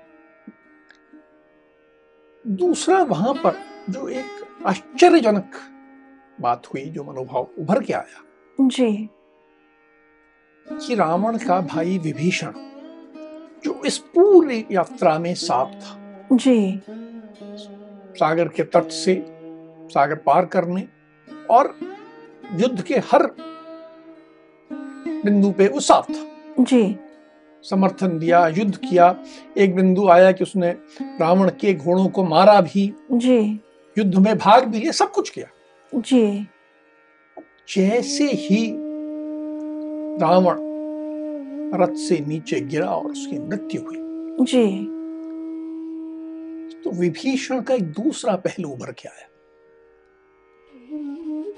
दूसरा 2.47 3.03
वहाँ 3.03 3.33
पर 3.33 3.59
जो 3.89 4.07
एक 4.07 4.25
आश्चर्यजनक 4.65 5.51
बात 6.41 6.67
हुई 6.67 6.85
जो 6.85 7.03
मनोभाव 7.03 7.49
उभर 7.59 7.83
के 7.83 7.93
आया। 7.93 8.22
जी। 8.61 9.09
कि 10.71 10.95
रावण 10.95 11.37
का 11.37 11.61
भाई 11.61 11.97
विभीषण 11.97 12.51
जो 13.63 13.81
इस 13.85 13.97
पूरी 13.97 14.65
यात्रा 14.71 15.19
में 15.19 15.33
साथ 15.33 15.65
था। 15.65 16.27
जी। 16.33 16.81
सागर 18.15 18.47
के 18.47 18.63
तट 18.63 18.83
से 18.83 19.25
सागर 19.89 20.15
पार 20.15 20.45
करने 20.45 20.87
और 21.49 21.79
युद्ध 22.53 22.81
के 22.81 22.93
हर 22.93 23.35
बिंदु 25.25 25.51
पे 25.51 25.67
वो 25.67 25.79
साथ 25.79 26.01
था। 26.01 26.25
जी। 26.59 26.95
समर्थन 27.63 28.19
दिया 28.19 28.47
युद्ध 28.47 28.75
किया। 28.75 29.23
एक 29.57 29.75
बिंदु 29.75 30.07
आया 30.07 30.31
कि 30.31 30.43
उसने 30.43 30.71
रावण 31.01 31.49
के 31.49 31.73
घोड़ों 31.73 32.07
को 32.07 32.23
मारा 32.23 32.61
भी। 32.61 32.93
जी। 33.11 33.59
युद्ध 33.97 34.15
में 34.15 34.37
भाग 34.37 34.65
भी 34.65 34.79
लिया 34.79 34.91
सब 34.91 35.11
कुछ 35.11 35.29
किया। 35.29 35.47
जी। 35.95 36.47
जैसे 37.69 38.23
ही 38.23 38.71
रावण 40.21 40.57
रथ 41.81 41.93
से 41.97 42.19
नीचे 42.27 42.59
गिरा 42.61 42.87
और 42.87 43.11
उसकी 43.11 43.39
मृत्यु 43.39 43.81
हुई 43.81 43.97
जी। 44.45 44.65
तो 46.83 46.91
विभीषण 46.91 47.61
का 47.61 47.73
एक 47.73 47.83
दूसरा 47.83 48.35
पहलू 48.35 48.69
उभर 48.69 48.91
के 48.91 49.09
आया। 49.09 49.27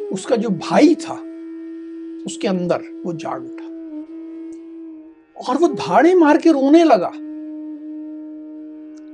उसका 0.09 0.35
जो 0.35 0.49
भाई 0.49 0.95
था 0.95 1.13
उसके 2.25 2.47
अंदर 2.47 2.81
वो 3.05 3.13
जाग 3.13 3.43
उठा 3.43 3.65
और 5.41 5.57
वो 5.57 5.67
धाड़े 5.67 6.15
मार 6.15 6.37
के 6.37 6.51
रोने 6.51 6.83
लगा। 6.83 7.11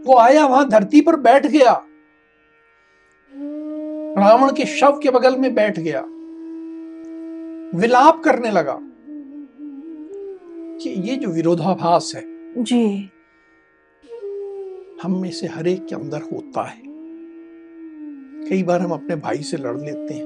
वो 0.06 0.18
आया 0.18 0.46
वहाँ 0.46 0.70
धरती 0.70 1.02
पर 1.02 1.16
बैठ 1.16 1.46
गया। 1.48 1.88
रावण 4.18 4.52
के 4.52 4.66
शव 4.66 5.00
के 5.04 5.12
बगल 5.12 5.38
में 5.38 5.54
बैठ 5.56 5.80
गया। 5.80 6.02
विलाप 7.76 8.24
करने 8.24 8.52
लगा 8.52 8.78
कि 10.78 10.90
ये 10.90 11.16
जो 11.16 11.30
विरोधाभास 11.30 12.12
है 12.16 12.24
जी। 12.64 13.10
हम 15.04 15.22
में 15.22 15.32
से 15.32 15.48
हर 15.48 15.68
एक 15.68 15.86
के 15.86 15.96
अंदर 15.96 16.22
होता 16.22 16.64
है। 16.64 16.82
कई 18.50 18.64
बार 18.64 18.82
हम 18.82 18.92
अपने 18.92 19.16
भाई 19.16 19.44
से 19.44 19.58
लड़ 19.58 19.78
लेते 19.78 20.14
हैं 20.14 20.26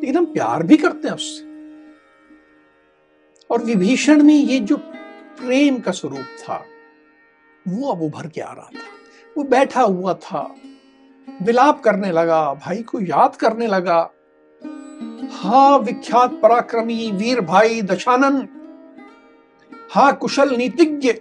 लेकिन 0.00 0.16
हम 0.16 0.24
प्यार 0.24 0.62
भी 0.62 0.76
करते 0.76 1.08
हैं 1.08 1.14
उससे। 1.14 1.44
और 3.50 3.64
विभीषण 3.64 4.22
में 4.22 4.34
ये 4.34 4.60
जो 4.60 4.76
प्रेम 5.40 5.78
का 5.78 5.92
स्वरूप 5.92 6.36
था 6.42 6.64
वो 7.68 7.92
अब 7.92 8.02
उभर 8.02 8.26
के 8.26 8.40
आ 8.40 8.52
रहा 8.52 8.68
था। 8.74 8.80
वो 9.36 9.44
बैठा 9.44 9.80
हुआ 9.80 10.14
था 10.14 10.54
विलाप 11.42 11.80
करने 11.80 12.12
लगा 12.12 12.54
भाई 12.54 12.82
को 12.82 13.00
याद 13.00 13.36
करने 13.36 13.66
लगा 13.66 14.13
हा 15.34 15.76
विख्यात 15.76 16.32
पराक्रमी 16.42 17.10
वीर 17.12 17.40
भाई 17.40 17.80
दशानन, 17.82 18.36
हा 19.92 20.10
कुशल 20.12 20.56
नीतिज्ञ। 20.56 21.12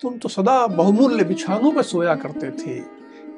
तुम 0.00 0.16
तो 0.18 0.28
सदा 0.28 0.66
बहुमूल्य 0.66 1.24
बिछानों 1.24 1.72
पर 1.72 1.82
सोया 1.82 2.14
करते 2.14 2.50
थे। 2.50 2.82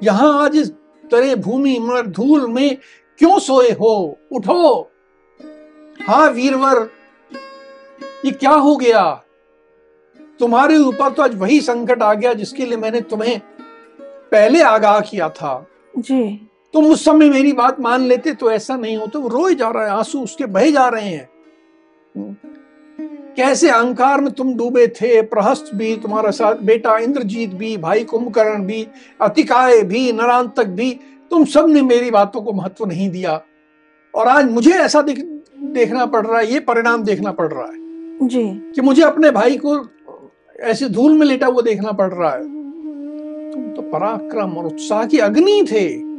यहाँ 0.03 0.43
आज 0.43 0.55
इस 0.55 0.69
तरे 1.11 1.35
भूमि 1.35 1.77
मर 1.79 2.07
धूल 2.07 2.47
में 2.47 2.77
क्यों 3.19 3.39
सोए 3.39 3.71
हो? 3.71 4.19
उठो। 4.31 4.91
हा 5.99 6.27
वीरवर, 6.27 6.89
ये 8.25 8.31
क्या 8.31 8.51
हो 8.51 8.75
गया? 8.75 9.03
तुम्हारे 10.39 10.77
ऊपर 10.77 11.11
तो 11.11 11.23
आज 11.23 11.35
वही 11.35 11.59
संकट 11.61 12.01
आ 12.01 12.13
गया 12.13 12.33
जिसके 12.33 12.65
लिए 12.65 12.77
मैंने 12.77 13.01
तुम्हें 13.01 13.39
पहले 14.31 14.61
आगाह 14.61 14.99
किया 15.01 15.29
था। 15.29 15.65
जी। 15.97 16.49
तुम 16.73 16.85
उस 16.85 17.05
समय 17.05 17.29
मेरी 17.29 17.53
बात 17.53 17.79
मान 17.79 18.01
लेते 18.01 18.33
तो 18.33 18.51
ऐसा 18.51 18.75
नहीं 18.75 18.97
होता। 18.97 19.19
वो 19.19 19.27
रोए 19.27 19.55
जा 19.55 19.69
रहा 19.69 19.83
है 19.83 19.89
आँसू 19.89 20.19
उसके 20.19 20.45
बहे 20.45 20.71
जा 20.71 20.87
रहे 20.87 21.05
हैं। 21.05 21.29
कैसे 23.37 23.69
अहंकार 23.69 24.21
में 24.21 24.33
तुम 24.33 24.55
डूबे 24.55 24.87
थे 24.87 25.21
प्रहस्त 25.21 25.71
भी 25.75 25.95
तुम्हारा 25.95 26.31
साथ 26.31 26.55
बेटा 26.55 26.97
इंद्रजीत 26.97 27.53
भी 27.53 27.77
भाई 27.77 28.03
कुंभकर्ण 28.03 28.65
भी 28.65 28.87
अतिकाय 29.21 29.81
भी 29.81 30.11
नरांतक 30.11 30.65
भी 30.65 30.99
तुम 31.29 31.45
सबने 31.45 31.81
मेरी 31.81 32.11
बातों 32.11 32.41
को 32.41 32.53
महत्व 32.53 32.85
नहीं 32.85 33.09
दिया। 33.09 33.41
और 34.15 34.27
आज 34.27 34.51
मुझे 34.51 34.71
ऐसा 34.71 35.01
देख, 35.01 35.43
देखना 35.59 36.05
पड़ 36.05 36.27
रहा 36.27 36.39
है 36.39 36.53
ये 36.53 36.59
परिणाम 36.59 37.03
देखना 37.03 37.31
पड़ 37.31 37.53
रहा 37.53 37.65
है। 37.65 37.77
जी। 38.27 38.71
कि 38.75 38.81
मुझे 38.81 39.01
अपने 39.01 39.31
भाई 39.31 39.59
को 39.65 39.87
ऐसे 40.59 40.89
धूल 40.89 41.17
में 41.17 41.27
लेटा 41.27 41.47
हुआ 41.47 41.61
देखना 41.61 41.91
पड़ 41.91 42.13
रहा 42.13 42.31
है। 42.31 42.43
तुम 43.51 43.63
तो 43.63 43.81
पराक्रम 43.81 44.57
और 44.57 44.65
उत्साह 44.65 45.05
की 45.05 45.17
अग्नि 45.17 45.65
थे। 45.71 46.12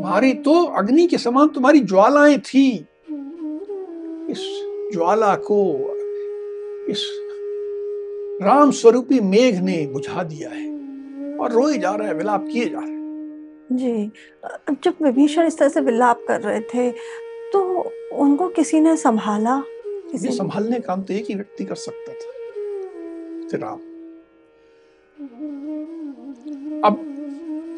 तुम्हारी 0.00 0.32
तो 0.34 0.52
अग्नि 0.78 1.06
के 1.06 1.18
समान 1.18 1.48
तुम्हारी 1.48 1.80
ज्वालाएँ 1.80 2.36
थी। 2.38 2.68
इस 4.30 4.44
ज्वाला 4.92 5.34
को 5.48 5.58
इस 6.88 7.02
राम 8.42 8.70
स्वरूपी 8.70 9.18
मेघ 9.20 9.60
ने 9.60 9.76
बुझा 9.86 10.22
दिया 10.22 10.50
है 10.50 10.68
और 11.36 11.52
रोए 11.52 11.76
जा 11.78 11.90
रहा 11.90 12.08
है 12.08 12.14
विलाप 12.14 12.46
किए 12.52 12.64
जा 12.64 12.78
रहे 12.78 12.90
हैं। 12.90 13.66
जी 13.72 14.10
जब 14.84 14.94
विभीषण 15.02 15.46
इस 15.46 15.58
तरह 15.58 15.68
से 15.68 15.80
विलाप 15.80 16.24
कर 16.28 16.40
रहे 16.40 16.60
थे 16.72 16.90
तो 17.52 17.60
उनको 18.14 18.48
किसी 18.48 18.80
ने 18.80 18.96
संभाला? 18.96 19.56
ये 19.56 20.12
किसी 20.12 20.30
संभालने 20.30 20.80
का 20.80 20.86
काम 20.86 21.02
तो 21.02 21.14
एक 21.14 21.26
ही 21.28 21.34
व्यक्ति 21.34 21.64
कर 21.64 21.74
सकता 21.76 22.12
था 22.12 23.58
राम। 23.58 23.78
अब 26.84 27.06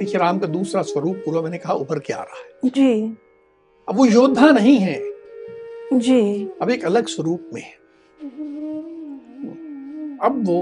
देखिए 0.03 0.21
राम 0.21 0.39
का 0.39 0.47
दूसरा 0.47 0.83
स्वरूप 0.83 1.17
पूरा 1.17 1.43
मैंने 1.43 1.59
कहा 1.59 1.73
उभर 1.73 1.99
के 1.99 2.13
आ 2.13 2.23
रहा 2.23 2.39
है? 2.39 2.71
जी। 2.71 3.17
अब 3.89 3.97
वो 3.97 4.07
योद्धा 4.07 4.51
नहीं 4.51 4.79
है। 4.79 5.03
जी। 5.93 6.49
अब 6.63 6.71
एक 6.71 6.85
अलग 6.85 7.07
स्वरूप 7.07 7.51
में 7.55 7.63
है। 7.63 7.73
अब 10.19 10.43
वो 10.47 10.61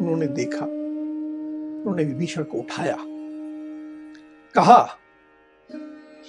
उन्होंने 0.00 0.26
देखा 0.26 0.64
उन्होंने 0.66 2.04
विभीषण 2.04 2.42
को 2.42 2.58
उठाया। 2.58 2.96
कहा 4.54 4.88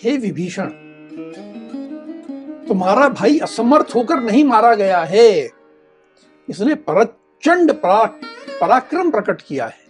हे 0.04 0.18
विभीषण 0.18 0.66
तुम्हारा 2.68 3.10
भाई 3.10 3.40
असमर्थ 3.40 3.88
होकर 3.96 4.16
नहीं 4.16 4.44
मारा 4.44 4.76
गया 4.76 5.00
है। 5.00 5.52
इसने 6.50 6.76
प्रचंड 6.76 7.72
परा- 7.72 8.24
पराक्रम 8.62 9.12
प्रकट 9.12 9.42
किया 9.42 9.66
है। 9.66 9.82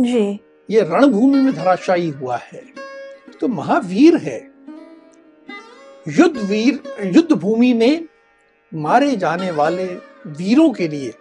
जी। 0.00 0.40
ये 0.72 0.80
रणभूमि 0.80 1.40
में 1.40 1.54
धराशायी 1.54 2.08
हुआ 2.08 2.36
है। 2.36 2.62
तो 3.40 3.48
महावीर 3.48 4.16
है। 4.16 4.52
युद्ध 6.08 6.36
वीर 6.36 6.82
युद्ध 7.04 7.32
भूमि 7.32 7.72
में 7.72 8.08
मारे 8.74 9.16
जाने 9.16 9.50
वाले 9.50 9.84
वीरों 10.26 10.70
के 10.72 10.88
लिए 10.88 11.12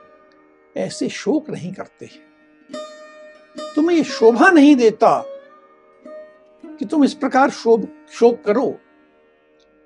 ऐसे 0.77 1.09
शोक 1.09 1.49
नहीं 1.49 1.73
करते 1.73 2.09
तुम्हें 3.75 3.97
ये 3.97 4.03
शोभा 4.03 4.49
नहीं 4.49 4.75
देता 4.75 5.23
कि 6.65 6.85
तुम 6.85 7.03
इस 7.03 7.13
प्रकार 7.13 7.49
शोभ 7.49 7.87
शोक 8.11 8.43
करो। 8.43 8.79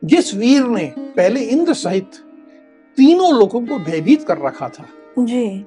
जिस 0.03 0.33
वीर 0.35 0.63
ने 0.63 0.93
पहले 0.97 1.41
इंद्र 1.41 1.73
सहित 1.73 2.11
तीनों 2.97 3.33
लोगों 3.39 3.65
को 3.65 3.79
भयभीत 3.79 4.27
कर 4.27 4.37
रखा 4.37 4.69
था 4.69 4.87
जी। 5.19 5.65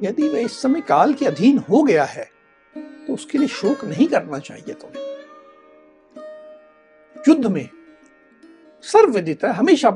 यदि 0.00 0.28
वह 0.28 0.40
इस 0.40 0.60
समय 0.62 0.80
काल 0.80 1.14
के 1.14 1.26
अधीन 1.26 1.58
हो 1.58 1.82
गया 1.82 2.04
है 2.04 2.37
तो 3.08 3.14
उसके 3.14 3.38
लिए 3.38 3.48
शोक 3.48 3.84
नहीं 3.84 4.08
करना 4.08 4.38
चाहिए 4.38 4.74
तुम्हें। 4.74 5.08
युद्ध 7.28 7.46
में 7.46 7.68
सर्वविदित 8.82 9.44
है 9.44 9.52
हमेशा 9.52 9.90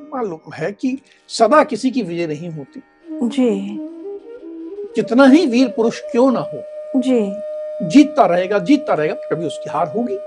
मालूम 0.00 0.52
है 0.54 0.72
कि 0.72 0.98
सदा 1.28 1.64
किसी 1.64 1.90
की 1.90 2.02
विजय 2.02 2.26
नहीं 2.26 2.48
होती। 2.48 2.82
जी। 3.12 3.76
जितना 4.96 5.26
ही 5.26 5.46
वीर 5.46 5.68
पुरुष 5.68 6.00
क्यों 6.00 6.32
ना 6.32 6.40
हो 6.40 6.62
जी। 7.00 7.32
जीतता 7.88 8.26
रहेगा 8.26 8.58
जीतता 8.58 8.94
रहेगा 8.94 9.14
कभी 9.14 9.46
उसकी 9.46 9.70
हार 9.70 9.88
होगी। 9.88 10.18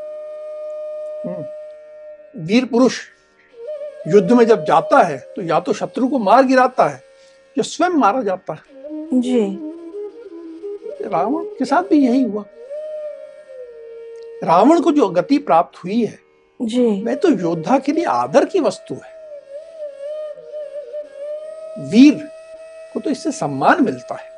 हम्म। 1.27 2.45
वीर 2.45 2.65
पुरुष 2.65 3.00
युद्ध 4.07 4.31
में 4.31 4.45
जब 4.45 4.65
जाता 4.65 5.03
है 5.03 5.17
तो 5.17 5.41
या 5.41 5.60
तो 5.60 5.74
शत्रु 5.74 6.07
को 6.07 6.19
मार 6.19 6.43
गिराता 6.43 6.88
है 6.88 7.03
या 7.57 7.62
स्वयं 7.62 7.89
मारा 7.89 8.22
जाता 8.22 8.53
है। 8.53 8.62
जी। 9.22 9.64
रावण 11.05 11.43
के 11.43 11.65
साथ 11.65 11.83
भी 11.83 12.05
यही 12.05 12.24
हुआ। 12.24 12.45
रावण 14.43 14.81
को 14.81 14.91
जो 14.91 15.07
गति 15.07 15.38
प्राप्त 15.38 15.83
हुई 15.83 16.05
है 16.05 16.19
जी। 16.62 17.03
वह 17.03 17.15
तो 17.15 17.29
योद्धा 17.29 17.79
के 17.79 17.91
लिए 17.91 18.05
आदर 18.05 18.45
की 18.45 18.59
वस्तु 18.59 18.93
है। 18.93 19.15
वीर 21.89 22.29
को 22.93 23.00
तो 23.00 23.09
इससे 23.09 23.31
सम्मान 23.31 23.83
मिलता 23.83 24.15
है। 24.15 24.29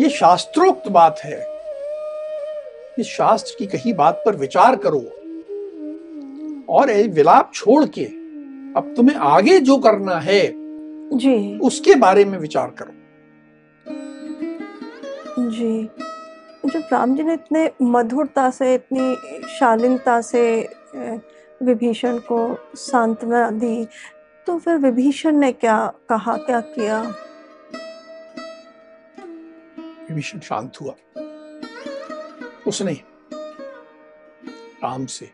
ये 0.00 0.08
शास्त्रोक्त 0.08 0.88
बात 0.88 1.20
है। 1.20 1.60
इस 2.98 3.06
शास्त्र 3.06 3.54
की 3.58 3.66
कही 3.66 3.92
बात 3.92 4.22
पर 4.26 4.36
विचार 4.36 4.76
करो। 4.76 5.00
और 6.68 6.90
ये 6.90 7.02
विलाप 7.02 7.50
छोड़ 7.54 7.84
के 7.84 8.04
अब 8.76 8.94
तुम्हें 8.96 9.16
आगे 9.16 9.60
जो 9.60 9.76
करना 9.76 10.20
है 10.20 10.52
जी। 11.18 11.58
उसके 11.58 11.94
बारे 11.94 12.24
में 12.24 12.38
विचार 12.38 12.70
करो। 12.70 12.99
जी। 15.60 15.82
जब 16.66 16.82
राम 16.92 17.14
जी 17.16 17.22
ने 17.22 17.34
इतने 17.34 17.70
मधुरता 17.82 18.50
से 18.50 18.74
इतनी 18.74 19.48
शालीनता 19.48 20.20
से 20.20 20.42
विभीषण 21.62 22.18
को 22.18 22.38
सांत्वना 22.74 23.50
दी 23.50 23.86
तो 24.46 24.58
फिर 24.58 24.76
विभीषण 24.76 25.36
ने 25.36 25.52
क्या 25.52 25.76
कहा 26.08 26.36
क्या 26.36 26.60
किया? 26.60 27.02
विभीषण 30.08 30.40
शांत 30.40 30.80
हुआ। 30.80 30.94
उसने 32.66 32.92
राम 34.82 35.06
से 35.06 35.30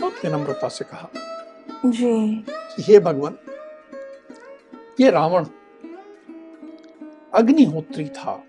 बहुत 0.00 0.24
विनम्रता 0.24 0.68
से 0.68 0.84
कहा 0.84 1.10
जी। 1.86 2.44
हे 2.80 2.98
भगवान 3.00 3.38
ये 5.00 5.10
रावण 5.10 5.44
अग्निहोत्री 7.34 8.08
था। 8.08 8.42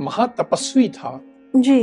महातपस्वी 0.00 0.88
था। 0.88 1.20
जी। 1.56 1.80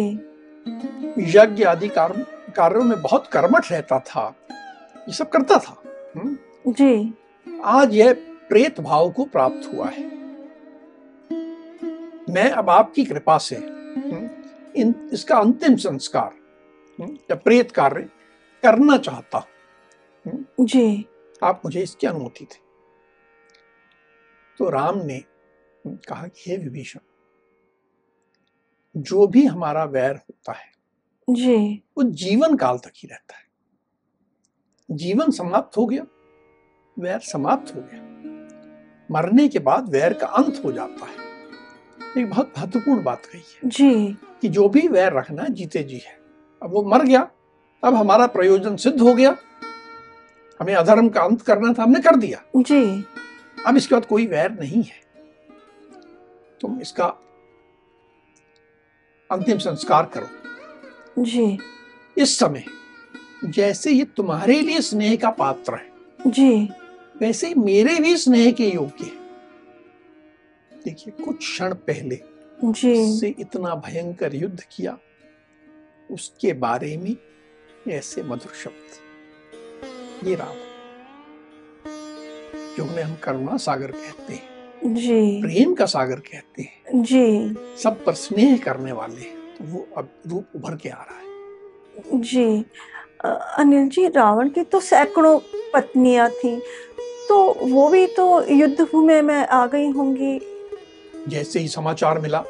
यज्ञ 1.37 1.63
आदि 1.63 1.87
कार्य 1.89 2.79
में 2.79 3.01
बहुत 3.01 3.27
कर्मठ 3.27 3.71
रहता 3.71 3.99
था। 3.99 4.27
ये 5.07 5.13
सब 5.13 5.29
करता 5.29 5.57
था 5.59 5.81
हम्म? 6.15 6.37
जी। 6.67 7.13
आज 7.65 7.93
यह 7.95 8.13
प्रेत 8.49 8.79
भाव 8.81 9.11
को 9.11 9.25
प्राप्त 9.25 9.73
हुआ 9.73 9.89
है। 9.89 10.03
मैं 12.33 12.49
अब 12.51 12.69
आपकी 12.69 13.05
कृपा 13.05 13.37
से 13.37 13.55
हम्म, 13.55 14.29
इन 14.75 14.93
इसका 15.13 15.37
अंतिम 15.37 15.75
संस्कार 15.75 16.31
हम्म, 16.99 17.13
या 17.13 17.35
प्रेत 17.35 17.71
कार्य 17.71 18.09
करना 18.63 18.97
चाहता 18.97 19.37
हूँ। 19.37 20.65
जी। 20.65 21.05
आप 21.43 21.61
मुझे 21.65 21.81
इसकी 21.81 22.07
अनुमति 22.07 22.45
थे 22.45 22.63
तो 24.57 24.69
राम 24.69 25.01
ने 25.05 25.23
कहा 25.87 26.27
कि 26.27 26.51
हे 26.51 26.57
विभीषण 26.57 26.99
जो 28.97 29.27
भी 29.27 29.45
हमारा 29.45 29.83
वैर 29.83 30.15
होता 30.15 30.51
है 30.51 30.75
जी। 31.29 31.83
वो 31.97 32.03
जीवन 32.03 32.55
काल 32.55 32.77
तक 32.77 32.91
ही 32.95 33.07
रहता 33.07 33.35
है। 33.37 33.45
जीवन 34.91 35.31
समाप्त 35.31 35.77
हो 35.77 35.85
गया 35.85 36.05
वैर 36.99 37.19
समाप्त 37.19 37.75
हो 37.75 37.81
गया। 37.81 38.01
मरने 39.11 39.47
के 39.47 39.59
बाद 39.59 39.89
वैर 39.89 40.13
का 40.13 40.27
अंत 40.27 40.61
हो 40.65 40.71
जाता 40.71 41.05
है। 41.05 41.25
एक 42.17 42.29
बहुत 42.29 42.53
महत्वपूर्ण 42.57 43.03
बात 43.03 43.25
कही 43.25 43.41
है 43.41 43.69
जी। 43.69 44.17
कि 44.41 44.47
जो 44.47 44.69
भी 44.69 44.87
वैर 44.87 45.13
रखना 45.13 45.47
जीते 45.47 45.83
जी 45.83 45.97
है। 45.97 46.19
अब 46.63 46.71
वो 46.71 46.83
मर 46.83 47.03
गया 47.03 47.31
अब 47.83 47.93
हमारा 47.93 48.27
प्रयोजन 48.27 48.75
सिद्ध 48.75 49.01
हो 49.01 49.13
गया। 49.13 49.37
हमें 50.61 50.75
अधर्म 50.75 51.09
का 51.09 51.21
अंत 51.21 51.41
करना 51.41 51.73
था 51.73 51.83
हमने 51.83 51.99
कर 51.99 52.15
दिया। 52.15 52.43
जी। 52.55 53.05
अब 53.65 53.77
इसके 53.77 53.95
बाद 53.95 54.05
कोई 54.05 54.27
वैर 54.27 54.51
नहीं 54.51 54.83
है। 54.83 55.05
तुम 56.61 56.81
इसका 56.81 57.17
अंतिम 59.29 59.57
संस्कार 59.57 60.05
करो। 60.13 61.23
जी। 61.23 61.57
इस 62.17 62.37
समय 62.39 62.63
जैसे 63.45 63.91
ये 63.91 64.03
तुम्हारे 64.17 64.59
लिए 64.61 64.81
स्नेह 64.81 65.15
का 65.15 65.29
पात्र 65.29 65.73
है 65.73 66.31
जी। 66.31 66.69
वैसे 67.17 67.53
मेरे 67.53 67.99
भी 67.99 68.15
स्नेह 68.17 68.51
के 68.51 68.69
योग्य 68.69 69.03
है। 69.03 69.23
देखिए 70.83 71.23
कुछ 71.25 71.37
क्षण 71.37 71.73
पहले 71.73 72.19
जी। 72.63 73.19
से 73.19 73.35
इतना 73.39 73.75
भयंकर 73.75 74.35
युद्ध 74.35 74.63
किया 74.71 74.97
उसके 76.11 76.53
बारे 76.53 76.97
में 76.97 77.15
ऐसे 77.87 78.23
मधुर 78.23 78.53
शब्द। 78.63 80.27
ये 80.27 80.35
राम 80.35 80.55
जो 82.77 82.83
उन्हें 82.83 83.03
हम 83.03 83.15
करुणा 83.15 83.57
सागर 83.57 83.91
कहते 83.91 84.33
हैं। 84.33 84.54
जी। 84.83 85.41
प्रेम 85.41 85.73
का 85.73 85.85
सागर 85.85 86.19
कहते 86.21 86.61
हैं। 86.61 87.03
जी। 87.03 87.55
सब 87.83 88.03
पर 88.05 88.13
स्नेह 88.13 88.57
करने 88.57 88.91
वाले 88.91 89.33
तो 89.57 89.65
वो 89.65 89.87
अब 89.97 90.09
रूप 90.27 90.45
उभर 90.55 90.75
के 90.75 90.89
आ 90.89 91.01
रहा 91.01 91.19
है। 91.19 92.21
जी। 92.21 92.65
अनिल 93.25 93.87
जी 93.89 94.07
रावण 94.07 94.49
की 94.49 94.63
तो 94.63 94.79
सैकड़ों 94.79 95.37
पत्नियाँ 95.73 96.29
थी 96.29 96.55
तो 97.29 97.37
वो 97.61 97.87
भी 97.89 98.05
तो 98.07 98.25
युद्ध 98.45 98.81
भूमि 98.81 99.21
में 99.21 99.47
आ 99.47 99.65
गई 99.67 99.89
होंगी। 99.89 100.39
जैसे 101.27 101.59
ही 101.59 101.67
समाचार 101.67 102.19
मिला 102.19 102.43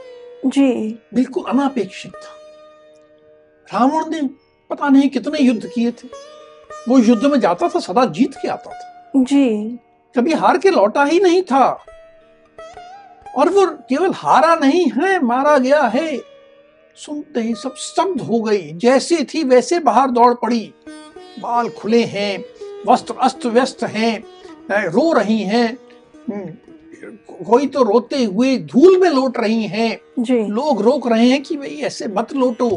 जी। 0.46 0.72
बिल्कुल 1.14 1.44
अनापेक्षित 1.44 2.12
था। 2.12 2.34
रावण 3.68 4.10
ने 4.10 4.22
पता 4.70 4.90
नहीं 4.90 5.10
कितने 5.10 5.40
युद्ध 5.40 5.66
किए 5.66 5.92
थे। 5.92 6.08
वो 6.90 6.98
युद्ध 6.98 7.26
में 7.26 7.40
जाता 7.40 7.70
था 7.70 7.80
सदा 7.80 8.06
जीत 8.06 8.34
के 8.42 8.48
आता 8.48 8.72
था। 8.72 9.12
जी। 9.16 9.80
कभी 10.16 10.34
हार 10.34 10.58
के 10.58 10.70
लौटा 10.70 11.04
ही 11.04 11.20
नहीं 11.20 11.42
था। 11.44 11.86
और 13.36 13.50
वो 13.50 13.66
केवल 13.90 14.12
हारा 14.14 14.54
नहीं 14.56 14.86
है 14.92 15.20
मारा 15.24 15.58
गया 15.58 15.82
है। 15.86 16.18
सुनते 16.98 17.42
ही 17.42 17.54
सब 17.56 17.76
स्तब्ध 17.76 18.22
हो 18.22 18.42
गई। 18.42 18.72
जैसे 18.74 19.24
थी 19.24 19.44
वैसे 19.44 19.80
बाहर 19.80 20.10
दौड़ 20.10 20.34
पड़ी। 20.34 20.74
बाल 21.40 21.70
खुले 21.70 22.04
हैं 22.04 22.44
वस्त्र 22.88 23.16
अस्त 23.22 23.46
व्यस्त 23.46 23.84
हैं 23.84 24.24
रो 24.72 25.12
रही 25.14 25.42
हैं। 25.42 25.78
हम्म, 26.30 26.46
कोई 27.46 27.68
तो 27.68 27.84
रोते 27.84 28.24
हुए 28.24 28.58
धूल 28.58 28.98
में 28.98 29.10
लौट 29.10 29.38
रही 29.38 29.64
हैं। 29.64 30.00
लोग 30.50 30.82
रोक 30.82 31.08
रहे 31.08 31.30
हैं 31.30 31.42
कि 31.44 31.58
भाई 31.58 31.76
ऐसे 31.82 32.08
मत 32.08 32.34
लौटो। 32.34 32.70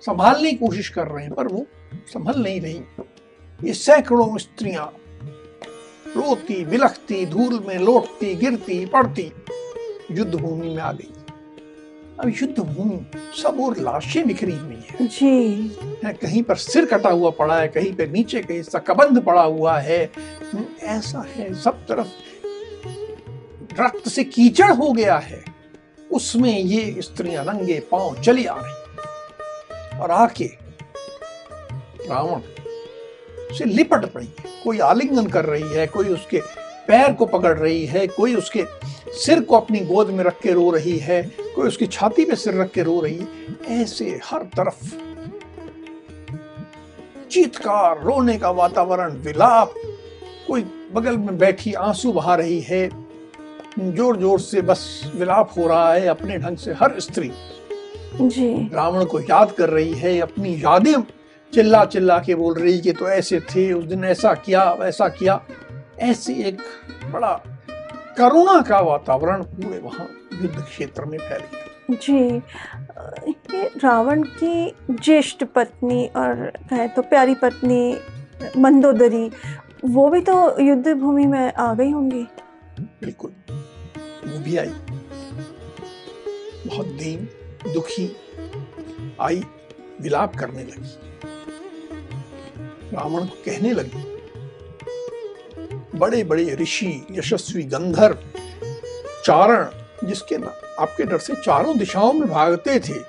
संभालने 0.00 0.50
की 0.50 0.56
कोशिश 0.56 0.88
कर 0.88 1.06
रहे 1.06 1.24
हैं 1.24 1.34
पर 1.34 1.48
वो 1.48 1.66
संभल 2.08 2.40
नहीं 2.42 2.60
रही। 2.60 2.80
ये 3.64 3.72
सैकड़ों 3.72 4.36
स्त्रियाँ 4.38 4.92
रोती 6.16 6.64
बिलखती 6.64 7.24
धूल 7.26 7.64
में 7.68 7.78
लौटती 7.78 8.34
गिरती 8.34 8.84
पड़ती। 8.86 9.32
युद्ध 10.10 10.34
भूमि 10.34 10.68
में 10.68 10.82
आ 10.82 10.92
गई। 10.92 11.12
अब 12.20 12.28
युद्ध 12.42 12.58
भूमि 12.58 13.00
सब 13.42 13.60
और 13.60 13.78
लाशें 13.78 14.26
बिखरी 14.26 14.52
हुई 14.52 14.78
है। 14.90 15.06
जी। 15.06 15.76
है 16.04 16.12
कहीं 16.12 16.42
पर 16.42 16.56
सिर 16.56 16.86
कटा 16.86 17.10
हुआ 17.10 17.30
पड़ा 17.30 17.58
है 17.58 17.68
कहीं 17.68 17.92
पे 17.92 18.06
नीचे 18.06 18.40
कहीं 18.42 18.62
सकबंध 18.62 19.22
पड़ा 19.22 19.42
हुआ 19.42 19.78
है। 19.78 20.10
ऐसा 20.82 21.24
है 21.28 21.52
सब 21.54 21.86
तरफ़ 21.86 22.08
रक्त 23.80 24.08
से 24.08 24.24
कीचड़ 24.24 24.70
हो 24.72 24.92
गया 24.92 25.16
है। 25.18 25.42
उसमें 26.10 26.58
ये 26.58 27.02
स्त्रियाँ 27.02 27.44
नंगे 27.44 27.78
पाँव 27.92 28.20
चली 28.22 28.44
आ 28.44 28.56
रही 28.58 29.98
और 29.98 30.10
आके 30.10 30.50
रावण 32.08 32.40
से 33.58 33.64
लिपट 33.64 34.04
रही 34.16 34.32
है। 34.40 34.50
कोई 34.64 34.78
आलिंगन 34.78 35.26
कर 35.26 35.44
रही 35.44 35.68
है 35.72 35.86
कोई 35.86 36.08
उसके 36.08 36.40
पैर 36.88 37.12
को 37.12 37.26
पकड़ 37.26 37.56
रही 37.58 37.84
है 37.86 38.06
कोई 38.06 38.34
उसके 38.34 38.62
सिर 39.14 39.40
को 39.40 39.56
अपनी 39.56 39.80
गोद 39.80 40.10
में 40.10 40.22
रख 40.24 40.38
के 40.40 40.52
रो 40.52 40.70
रही 40.70 40.96
है 40.98 41.22
कोई 41.54 41.68
उसकी 41.68 41.86
छाती 41.86 42.24
पे 42.24 42.36
सिर 42.36 42.54
रख 42.54 42.70
के 42.70 42.82
रो 42.82 43.00
रही 43.00 43.16
है 43.16 43.80
ऐसे 43.82 44.20
हर 44.24 44.42
तरफ़। 44.56 44.84
चीतकार 47.30 48.02
रोने 48.02 48.36
का 48.38 48.50
वातावरण 48.50 49.16
विलाप 49.22 49.74
कोई 50.48 50.62
बगल 50.92 51.16
में 51.16 51.36
बैठी 51.38 51.72
आँसू 51.74 52.12
बहा 52.12 52.34
रही 52.34 52.60
है 52.60 52.88
ज़ोर 53.78 54.16
ज़ोर 54.16 54.40
से 54.40 54.60
बस 54.62 55.12
विलाप 55.14 55.50
हो 55.58 55.66
रहा 55.66 55.92
है 55.92 56.06
अपने 56.06 56.38
ढंग 56.38 56.56
से 56.56 56.72
हर 56.72 56.98
स्त्री। 57.00 57.30
जी। 58.20 58.48
रावण 58.74 59.04
को 59.04 59.20
याद 59.20 59.52
कर 59.52 59.70
रही 59.70 59.92
है 59.94 60.18
अपनी 60.20 60.54
यादें 60.54 61.02
चिल्ला 61.52 61.84
चिल्ला 61.84 62.18
के 62.18 62.34
बोल 62.34 62.54
रही 62.54 62.80
कि 62.80 62.92
तो 62.92 63.08
ऐसे 63.08 63.40
थे 63.40 63.72
उस 63.72 63.84
दिन 63.84 64.04
ऐसा 64.04 64.32
किया 64.36 64.72
वैसा 64.72 65.08
किया। 65.08 65.40
ऐसे 66.00 66.34
एक 66.48 66.60
बड़ा 67.12 67.32
करुणा 68.18 68.60
का 68.60 68.78
वातावरण 68.80 69.42
पूरे 69.42 69.78
वहाँ 69.78 70.06
युद्ध 70.42 70.60
क्षेत्र 70.60 71.04
में 71.04 71.18
फैल 71.18 71.42
गया। 71.42 71.96
जी 71.96 72.18
ये 73.54 73.66
रावण 73.84 74.22
की 74.22 74.74
ज्येष्ठ 74.90 75.44
पत्नी 75.54 76.06
और 76.16 76.34
कहे 76.70 76.88
तो 76.88 77.02
प्यारी 77.02 77.34
पत्नी 77.34 77.80
मंदोदरी 78.56 79.30
वो 79.84 80.08
भी 80.10 80.20
तो 80.20 80.34
युद्ध 80.60 80.94
भूमि 80.94 81.26
में 81.26 81.52
आ 81.52 81.72
गई 81.74 81.90
होंगी? 81.90 82.22
बिल्कुल 82.80 83.30
वो 84.26 84.38
भी 84.44 84.56
आई। 84.56 84.72
बहुत 86.66 86.86
दीन 86.86 87.28
दुखी 87.72 88.06
आई 89.20 89.42
विलाप 90.00 90.36
करने 90.36 90.62
लगी। 90.62 90.96
रावण 92.92 93.26
को 93.26 93.42
कहने 93.46 93.72
लगी 93.72 94.02
बड़े 95.98 96.22
बड़े 96.24 96.54
ऋषि 96.54 97.06
यशस्वी 97.10 97.62
गंधर्व 97.62 98.18
चारण 99.24 100.08
जिसके 100.08 100.36
ना 100.38 100.54
आपके 100.80 101.04
डर 101.04 101.18
से 101.18 101.34
चारों 101.34 101.78
दिशाओं 101.78 102.12
में 102.12 102.28
भागते 102.28 102.78
थे। 102.80 103.00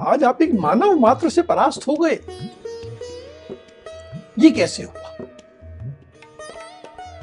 आज 0.00 0.24
आप 0.24 0.42
एक 0.42 0.52
मानव 0.54 0.98
मात्र 0.98 1.28
से 1.28 1.42
परास्त 1.42 1.86
हो 1.88 1.96
गए। 1.96 2.18
ये 4.38 4.50
कैसे 4.50 4.82
हुआ? 4.82 5.00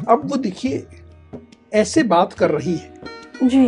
अब 0.09 0.21
वो 0.25 0.35
देखिए 0.35 0.85
ऐसे 1.73 2.03
बात 2.03 2.33
कर 2.33 2.51
रही 2.51 2.75
है। 2.75 2.93
जी। 3.43 3.65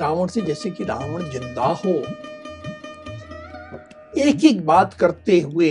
रावण 0.00 0.26
से 0.26 0.40
जैसे 0.40 0.70
कि 0.70 0.84
रावण 0.84 1.22
ज़िंदा 1.30 1.66
हो। 1.84 1.92
एक 4.18 4.44
एक 4.44 4.66
बात 4.66 4.94
करते 4.94 5.40
हुए 5.40 5.70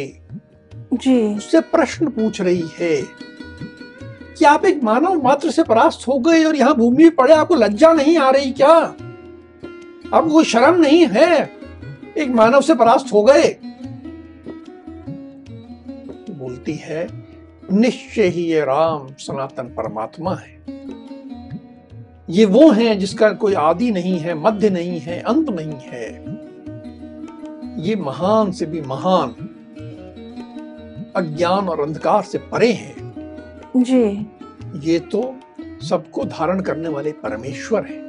जी। 0.93 1.35
उससे 1.37 1.61
प्रश्न 1.61 2.09
पूछ 2.09 2.41
रही 2.41 2.69
है। 2.79 3.28
कि 4.39 4.45
आप 4.45 4.65
एक 4.65 4.83
मानव 4.83 5.23
मात्र 5.23 5.51
से 5.51 5.63
परास्त 5.63 6.07
हो 6.07 6.19
गए 6.19 6.43
और 6.43 6.55
यहाँ 6.55 6.75
भूमि 6.75 7.09
पड़े, 7.09 7.33
आपको 7.33 7.55
लज्जा 7.55 7.93
नहीं 7.93 8.17
आ 8.17 8.29
रही 8.29 8.51
क्या? 8.51 8.75
आपको 10.13 10.29
वो 10.29 10.43
शर्म 10.43 10.81
नहीं 10.81 11.07
है? 11.07 11.51
एक 12.17 12.29
मानव 12.29 12.61
से 12.61 12.75
परास्त 12.75 13.13
हो 13.13 13.23
गए। 13.23 13.57
बोलती 16.29 16.73
है, 16.73 17.07
निश्चय 17.71 18.27
ही 18.27 18.43
ये 18.43 18.61
राम 18.61 19.07
सनातन 19.19 19.63
परमात्मा 19.63 20.35
है। 20.35 20.63
ये 22.29 22.45
वो 22.45 22.71
है 22.71 22.95
जिसका 22.95 23.29
कोई 23.29 23.53
आदि 23.53 23.91
नहीं 23.91 24.19
है, 24.19 24.33
मध्य 24.33 24.69
नहीं 24.69 24.99
है, 24.99 25.21
अंत 25.21 25.49
नहीं 25.49 25.73
है। 25.73 26.39
ये 27.87 27.95
महान 27.95 28.51
से 28.51 28.65
भी 28.65 28.81
महान, 28.81 29.29
अज्ञान 31.15 31.69
और 31.69 31.79
अंधकार 31.81 32.23
से 32.23 32.37
परे 32.37 32.71
हैं। 32.71 33.08
जी। 33.77 34.27
ये 34.89 34.99
तो 34.99 35.21
सबको 35.87 36.23
धारण 36.25 36.61
करने 36.61 36.89
वाले 36.89 37.11
परमेश्वर 37.11 37.85
है 37.85 37.99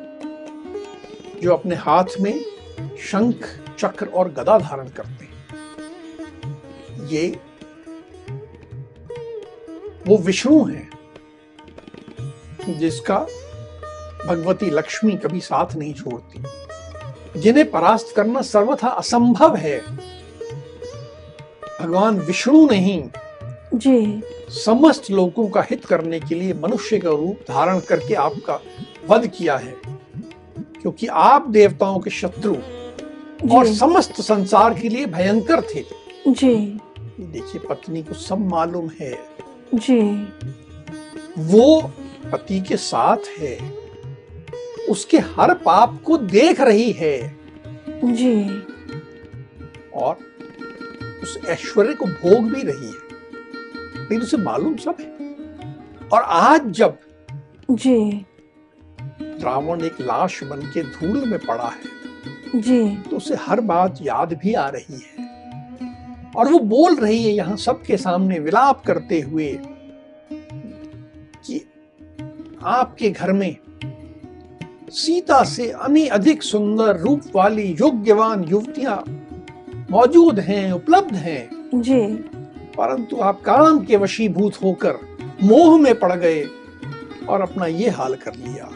जो 1.40 1.52
अपने 1.52 1.74
हाथ 1.74 2.04
में 2.20 2.44
शंख 3.02 3.46
चक्र 3.78 4.06
और 4.06 4.32
गदा 4.32 4.58
धारण 4.58 4.88
करते 4.88 5.24
हैं। 5.24 5.30
ये 7.06 7.26
वो 10.06 10.16
विष्णु 10.18 10.64
है 10.64 10.88
जिसका 12.68 13.18
भगवती 14.26 14.70
लक्ष्मी 14.70 15.12
कभी 15.16 15.40
साथ 15.40 15.76
नहीं 15.76 15.94
छोड़ती 15.94 17.40
जिन्हें 17.40 17.70
परास्त 17.70 18.12
करना 18.16 18.42
सर्वथा 18.42 18.88
असंभव 18.88 19.56
है। 19.56 19.78
भगवान 21.80 22.18
विष्णु 22.18 22.66
नहीं। 22.66 23.02
जी। 23.74 24.22
समस्त 24.50 25.10
लोगों 25.10 25.48
का 25.48 25.62
हित 25.70 25.84
करने 25.84 26.20
के 26.20 26.34
लिए 26.34 26.54
मनुष्य 26.54 26.98
का 26.98 27.10
रूप 27.10 27.36
धारण 27.48 27.80
करके 27.80 28.14
आपका 28.14 28.60
वध 29.08 29.26
किया 29.26 29.56
है। 29.56 29.76
क्योंकि 30.58 31.06
आप 31.06 31.48
देवताओं 31.48 31.98
के 31.98 32.10
शत्रु 32.10 32.54
और 33.56 33.66
समस्त 33.66 34.20
संसार 34.20 34.74
के 34.74 34.88
लिए 34.88 35.06
भयंकर 35.06 35.60
थे। 35.60 35.84
जी। 36.28 36.80
देखिए 37.20 37.60
पत्नी 37.68 38.02
को 38.02 38.14
सब 38.14 38.38
मालूम 38.38 38.90
है। 39.00 39.18
जी। 39.74 40.28
वो 41.38 41.92
पति 42.32 42.60
के 42.60 42.76
साथ 42.76 43.16
है। 43.38 43.74
उसके 44.88 45.18
हर 45.18 45.54
पाप 45.54 46.02
को 46.04 46.16
देख 46.16 46.60
रही 46.60 46.92
है। 46.92 47.38
जी। 48.04 48.62
और 49.94 50.16
उस 51.22 51.38
ऐश्वर्य 51.46 51.94
को 51.94 52.06
भोग 52.06 52.44
भी 52.44 52.62
रही 52.62 52.86
है। 52.86 52.99
लेकिन 54.10 54.22
उसे 54.22 54.36
मालूम 54.36 54.76
सब 54.76 54.96
है। 55.00 56.08
और 56.08 56.22
आज 56.22 56.66
जब 56.66 56.98
जी। 57.70 58.26
रावण 59.22 59.80
एक 59.80 60.00
लाश 60.00 60.42
बन 60.44 60.60
के 60.74 60.82
धूल 60.82 61.24
में 61.26 61.38
पड़ा 61.38 61.68
है 61.68 62.60
जी। 62.60 62.96
तो 62.96 63.16
उसे 63.16 63.34
हर 63.34 63.60
बात 63.60 63.98
याद 64.02 64.32
भी 64.32 64.54
आ 64.54 64.68
रही 64.68 65.00
है। 65.00 65.28
और 66.36 66.48
वो 66.48 66.58
बोल 66.58 66.96
रही 66.96 67.22
है 67.24 67.30
यहाँ 67.30 67.56
सबके 67.56 67.96
सामने 67.96 68.38
विलाप 68.38 68.82
करते 68.86 69.20
हुए 69.20 69.58
कि 71.46 71.60
आपके 72.62 73.10
घर 73.10 73.32
में 73.32 73.56
सीता 74.90 75.42
से 75.44 75.70
अने 75.70 76.06
अधिक 76.08 76.42
सुंदर 76.42 76.96
रूप 76.96 77.22
वाली 77.36 77.76
योग्यवान 77.80 78.44
युवतियाँ 78.44 79.04
मौजूद 79.90 80.40
हैं 80.40 80.72
उपलब्ध 80.72 81.14
हैं। 81.14 81.48
जी। 81.74 82.02
परंतु 82.76 83.16
आप 83.16 83.40
काम 83.40 83.84
के 83.84 83.96
वशीभूत 83.96 84.62
होकर 84.62 84.94
मोह 85.42 85.78
में 85.78 85.98
पड़ 85.98 86.12
गए 86.12 86.48
और 87.28 87.40
अपना 87.40 87.66
ये 87.66 87.90
हाल 87.90 88.14
कर 88.14 88.34
लिया। 88.34 88.68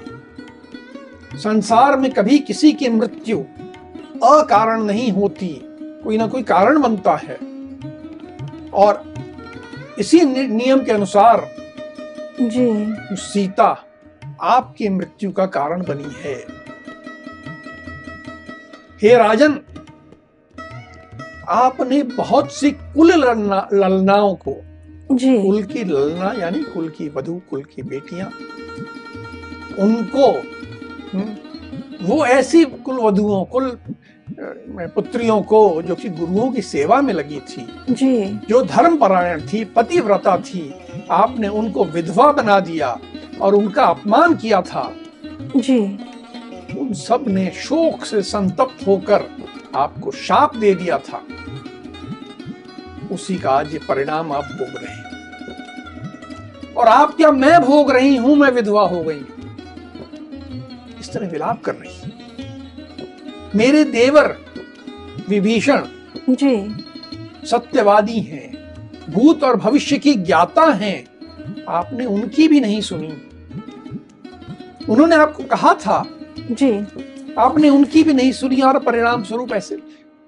संसार 1.39 1.99
में 1.99 2.11
कभी 2.13 2.39
किसी 2.39 2.73
की 2.73 2.89
मृत्यु 2.89 3.39
अकारण 4.25 4.83
नहीं 4.83 5.11
होती 5.13 5.49
कोई 6.05 6.17
ना 6.17 6.27
कोई 6.27 6.43
कारण 6.43 6.81
बनता 6.83 7.15
है। 7.17 7.39
और 8.75 9.15
इसी 9.99 10.21
नियम 10.47 10.85
के 10.85 10.93
अनुसार 10.93 11.49
जी। 12.41 12.95
सीता 13.17 13.85
आपकी 14.43 14.89
मृत्यु 14.89 15.33
का 15.33 15.47
कारण 15.47 15.83
बनी 15.83 16.13
है। 16.19 16.37
हे 19.03 19.17
राजन 19.17 19.61
आपने 21.49 22.03
बहुत 22.03 22.53
सी 22.53 22.71
कुल 22.71 23.13
ललना, 23.13 23.69
ललनाओं 23.73 24.35
को। 24.35 24.57
जी। 25.13 25.43
कुल 25.43 25.63
की 25.63 25.85
ललना 25.85 26.33
यानी 26.39 26.63
कुल 26.65 26.89
की 26.89 27.09
वधु 27.09 27.41
कुल 27.51 27.63
की 27.63 27.83
बेटियाँ 27.83 28.31
उनको 29.79 30.31
हम्म, 31.13 31.37
वो 32.03 32.25
ऐसी 32.27 32.65
कुल 32.65 32.97
वधुओं 32.97 33.45
कुल 33.45 33.79
पुत्रियों 34.95 35.41
को 35.43 35.83
जो 35.83 35.95
कि 35.95 36.09
गुरुओं 36.09 36.51
की 36.53 36.63
सेवा 36.63 37.01
में 37.03 37.13
लगी 37.15 37.41
थी 37.41 37.67
जी। 37.91 38.25
जो 38.49 38.63
धर्म 38.63 38.97
परायण 38.97 39.41
थी 39.41 39.65
पतिव्रता 39.65 40.37
थी 40.39 40.75
आपने 41.11 41.49
उनको 41.49 41.85
विधवा 41.85 42.31
बना 42.33 42.59
दिया 42.61 42.99
और 43.41 43.55
उनका 43.55 43.85
अपमान 43.85 44.35
किया 44.35 44.61
था। 44.63 44.91
जी। 45.57 45.79
उन 46.81 46.93
सबने 46.93 47.51
शोक 47.57 48.05
से 48.05 48.23
संतप्त 48.23 48.87
होकर 48.87 49.23
आपको 49.77 50.11
शाप 50.11 50.57
दे 50.57 50.75
दिया 50.75 50.99
था। 50.99 51.23
उसी 53.13 53.37
का 53.39 53.51
आज 53.51 53.73
ये 53.73 53.79
परिणाम 53.79 54.33
आप 54.33 54.45
भोग 54.45 54.77
रहे 54.77 54.95
हैं। 54.95 55.05
और 56.75 56.89
आप 56.89 57.15
क्या 57.17 57.31
मैं 57.33 57.61
भोग 57.61 57.91
रही 57.91 58.17
हूँ 58.17 58.37
मैं 58.37 58.51
विधवा 58.51 58.87
हो 58.89 59.03
गई 59.03 59.21
इस 61.01 61.11
तरह 61.13 61.29
विलाप 61.29 61.63
कर 61.63 61.75
रही 61.75 62.13
मेरे 63.55 63.85
देवर 63.85 64.37
विभीषण 65.29 65.87
जी। 66.31 66.85
सत्यवादी 67.47 68.21
हैं 68.21 68.53
भूत 69.11 69.43
और 69.45 69.57
भविष्य 69.57 69.99
की 69.99 70.15
ज्ञाता 70.15 70.65
हैं। 70.73 71.65
आपने 71.69 72.05
उनकी 72.05 72.49
भी 72.49 72.61
नहीं 72.61 72.81
सुनी। 72.81 73.09
उन्होंने 74.89 75.17
आपको 75.17 75.45
कहा 75.45 75.75
था 75.75 76.05
जी। 76.39 76.73
आपने 77.39 77.69
उनकी 77.69 78.03
भी 78.05 78.13
नहीं 78.13 78.33
सुनी 78.33 78.61
और 78.61 78.79
परिणाम 78.79 79.23
स्वरूप 79.23 79.53
ऐसे। 79.53 79.79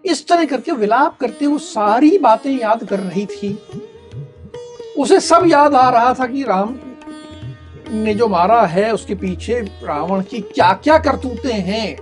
इस 0.05 0.27
तरह 0.29 0.45
करके 0.45 0.73
विलाप 0.73 1.17
करते 1.17 1.47
वो 1.47 1.59
सारी 1.59 2.17
बातें 2.19 2.51
याद 2.51 2.85
कर 2.85 3.01
रही 3.01 3.27
थी। 3.27 3.53
उसे 4.99 5.21
सब 5.21 5.43
याद 5.47 5.75
आ 5.75 5.89
रहा 5.91 6.15
था 6.15 6.27
कि 6.27 6.43
राम 6.43 6.75
ने 7.93 8.15
जो 8.15 8.29
मारा 8.29 8.61
है 8.63 8.93
उसके 8.95 9.15
पीछे 9.15 9.61
रावण 9.83 10.23
की 10.23 10.41
क्या 10.41 10.73
क्या 10.85 10.99
करतूते 10.99 11.53
हैं। 11.53 11.97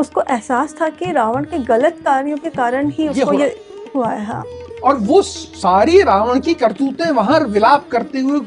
उसको 0.00 0.22
एहसास 0.22 0.74
था 0.80 0.88
कि 0.88 1.12
रावण 1.12 1.44
के 1.44 1.58
गलत 1.58 1.98
कार्यों 2.04 2.36
के 2.36 2.50
कारण 2.50 2.90
ही 2.90 3.08
उसको 3.08 3.30
हुआ। 3.30 3.40
ये 3.40 3.48
हुआ 3.94 4.10
है 4.10 4.24
हाँ। 4.26 4.42
और 4.84 4.96
वो 4.96 5.20
सारी 5.22 6.02
रावण 6.02 6.40
की 6.40 6.54
करतूतें 6.54 7.10
वहाँ 7.10 7.40
विलाप 7.40 7.88
करते 7.88 8.18
हुए 8.18 8.38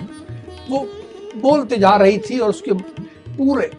वो 0.70 0.88
बोलते 1.42 1.78
जा 1.78 1.96
रही 1.96 2.18
थी 2.20 2.40
और 2.40 2.50
उसके 2.50 2.74
पूरे 2.74 3.72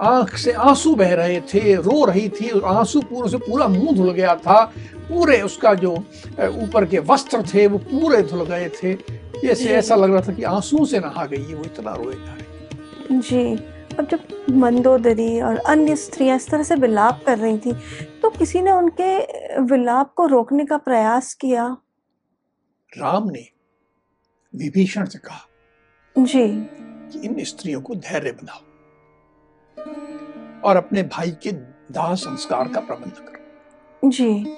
आँख 0.00 0.36
से 0.36 0.52
आँसू 0.52 0.94
बह 0.94 1.14
रहे 1.14 1.40
थे 1.52 1.74
रो 1.76 2.04
रही 2.04 2.28
थी 2.30 2.48
और 2.50 2.64
आँसू 2.76 3.00
पूरे 3.02 3.30
से 3.30 3.38
पूरा 3.38 3.68
मुँह 3.68 3.94
धुल 3.96 4.10
गया 4.12 4.34
था। 4.36 4.60
पूरे 5.08 5.40
उसका 5.42 5.72
जो 5.74 5.92
ऊपर 5.92 6.84
के 6.84 6.98
वस्त्र 7.08 7.42
थे 7.54 7.66
वो 7.66 7.78
पूरे 7.78 8.22
धुल 8.22 8.44
गए 8.44 8.68
थे। 8.68 8.94
जैसे 9.42 9.68
ऐसा 9.68 9.96
लग 9.96 10.12
रहा 10.12 10.20
था 10.20 10.32
कि 10.32 10.42
आँसू 10.42 10.84
से 10.86 10.98
नहा 10.98 11.24
गई 11.26 11.42
है 11.42 11.54
वो 11.54 11.64
इतना 11.64 11.94
रोए 11.94 12.14
जा 12.14 12.34
रही। 12.34 13.20
जी। 13.20 13.56
अब 13.98 14.08
जब 14.10 14.54
मंदोदरी 14.54 15.40
और 15.40 15.56
अन्य 15.66 15.96
स्त्रियाँ 15.96 16.36
इस 16.36 16.48
तरह 16.48 16.62
से 16.62 16.74
विलाप 16.74 17.22
कर 17.26 17.38
रही 17.38 17.58
थी 17.58 17.72
तो 18.22 18.30
किसी 18.30 18.60
ने 18.62 18.70
उनके 18.70 19.16
विलाप 19.62 20.12
को 20.14 20.26
रोकने 20.26 20.64
का 20.64 20.76
प्रयास 20.78 21.32
किया? 21.34 21.64
राम 22.92 23.28
ने 23.30 23.46
विभीषण 24.54 25.04
से 25.04 25.18
कहा 25.18 25.46
जी। 26.16 26.46
कि 27.12 27.26
इन 27.26 27.44
स्त्रियों 27.44 27.80
को 27.80 27.94
धैर्य 27.94 28.30
बनाओ। 28.32 28.60
और 30.64 30.76
अपने 30.76 31.02
भाई 31.02 31.30
के 31.30 31.52
दाह 31.92 32.14
संस्कार 32.14 32.68
का 32.68 32.80
प्रबंध 32.80 33.12
करो। 33.12 34.10
जी। 34.10 34.56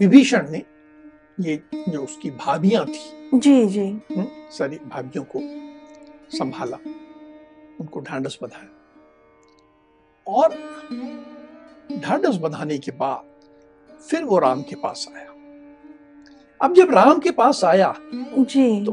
विभीषण 0.00 0.50
ने 0.50 0.62
ये 1.40 1.62
जो 1.88 2.04
उसकी 2.04 2.30
भाभियाँ 2.30 2.86
थी 2.86 3.30
जी 3.34 3.66
जी। 3.66 3.86
हम्म, 3.86 4.26
सारी 4.50 4.76
भाभीियों 4.76 5.24
को 5.24 5.40
संभाला 6.38 6.76
उनको 7.80 8.00
ढांडस 8.00 8.38
बधाया। 8.42 8.68
और 10.26 10.48
ढांडस 11.98 12.38
बधाने 12.42 12.78
के 12.78 12.90
बाद 12.90 13.24
फिर 13.94 14.24
वो 14.24 14.38
राम 14.38 14.62
के 14.62 14.76
पास 14.76 15.08
आया। 15.16 15.26
अब 16.62 16.74
जब 16.74 16.90
राम 16.90 17.18
के 17.18 17.30
पास 17.30 17.64
आया 17.64 17.94
जी। 18.38 18.84
तो 18.84 18.92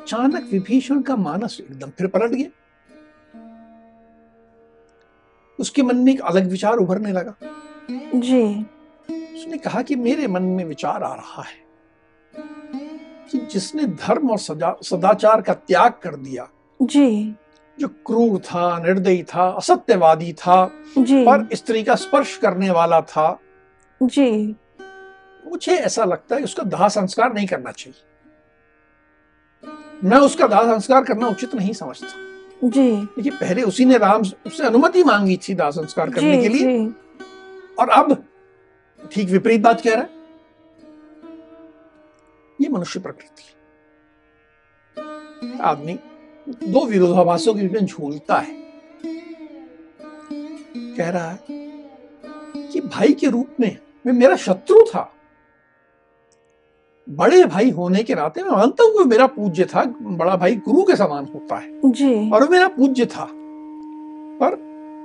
अचानक 0.00 0.48
विभीषण 0.52 1.02
का 1.02 1.16
मानस 1.16 1.58
एकदम 1.60 1.90
फिर 1.90 2.06
पलट 2.06 2.30
गया। 2.30 2.48
उसके 5.60 5.82
मन 5.82 5.96
में 5.96 6.12
एक 6.12 6.20
अलग 6.20 6.50
विचार 6.50 6.76
उभरने 6.76 7.12
लगा। 7.12 7.34
जी। 8.14 8.66
उसने 9.10 9.58
कहा 9.58 9.82
कि 9.82 9.96
मेरे 9.96 10.26
मन 10.26 10.42
में 10.42 10.64
विचार 10.64 11.02
आ 11.02 11.14
रहा 11.14 11.42
है 11.42 11.58
कि 13.32 13.38
जिसने 13.38 13.84
धर्म 13.84 14.30
और 14.30 14.38
सजा 14.38 14.76
सदाचार 14.82 15.40
का 15.40 15.54
त्याग 15.54 15.92
कर 15.92 16.16
दिया। 16.16 16.48
जी। 16.82 17.34
जो 17.80 17.88
क्रूर 17.88 18.38
था 18.38 18.78
निर्दयी 18.78 19.22
था 19.22 19.48
असत्यवादी 19.48 20.32
था 20.32 20.70
जी। 20.98 21.22
पर 21.24 21.48
स्त्री 21.52 21.82
का 21.82 21.94
स्पर्श 21.94 22.36
करने 22.36 22.70
वाला 22.70 23.00
था। 23.00 23.40
जी। 24.02 24.56
मुझे 25.46 25.76
ऐसा 25.76 26.04
लगता 26.04 26.36
है 26.36 26.42
उसका 26.42 26.62
दाह 26.62 26.88
संस्कार 26.88 27.32
नहीं 27.32 27.46
करना 27.46 27.72
चाहिए। 27.72 28.02
मैं 30.04 30.18
उसका 30.18 30.46
दाह 30.46 30.62
संस्कार 30.62 31.04
करना 31.04 31.28
उचित 31.28 31.54
नहीं 31.54 31.72
समझता। 31.72 32.29
जी। 32.64 32.90
देखिए 32.92 33.32
पहले 33.32 33.62
उसी 33.62 33.84
ने 33.84 33.98
राम 33.98 34.22
उससे 34.46 34.66
अनुमति 34.66 35.04
मांगी 35.04 35.36
थी 35.36 35.54
दाह 35.54 35.70
संस्कार 35.70 36.10
करने 36.10 36.42
के 36.42 36.48
लिए। 36.48 36.88
और 37.78 37.88
अब 37.88 38.24
ठीक 39.12 39.28
विपरीत 39.28 39.60
बात 39.60 39.80
कह 39.80 39.90
रहा 39.90 40.02
है। 40.02 40.10
ये 42.60 42.68
मनुष्य 42.68 43.00
प्रकृति। 43.00 43.42
आदमी 45.60 45.98
दो 46.48 46.86
विरोधाभासों 46.86 47.54
के 47.54 47.62
बीच 47.62 47.72
में 47.72 47.86
झूलता 47.86 48.38
है। 48.38 48.54
कह 50.96 51.10
रहा 51.10 51.30
है 51.30 51.38
कि 52.72 52.80
भाई 52.80 53.12
के 53.12 53.26
रूप 53.26 53.56
में 53.60 53.78
वे 54.06 54.12
मेरा 54.12 54.36
शत्रु 54.36 54.82
था। 54.82 55.14
बड़े 57.10 57.44
भाई 57.44 57.70
होने 57.70 58.02
के 58.02 58.14
नाते 58.14 58.42
मैं 58.42 58.50
मानता 58.50 58.84
हूँ 58.84 59.04
मेरा 59.04 59.26
पूज्य 59.26 59.64
था 59.64 59.84
बड़ा 60.00 60.36
भाई 60.36 60.56
गुरु 60.56 60.82
के 60.82 60.96
समान 60.96 61.24
होता 61.34 61.56
है। 61.56 61.80
जी। 61.84 62.30
और 62.30 62.48
मेरा 62.48 62.68
पूज्य 62.68 63.06
था। 63.06 63.26
पर 64.42 64.56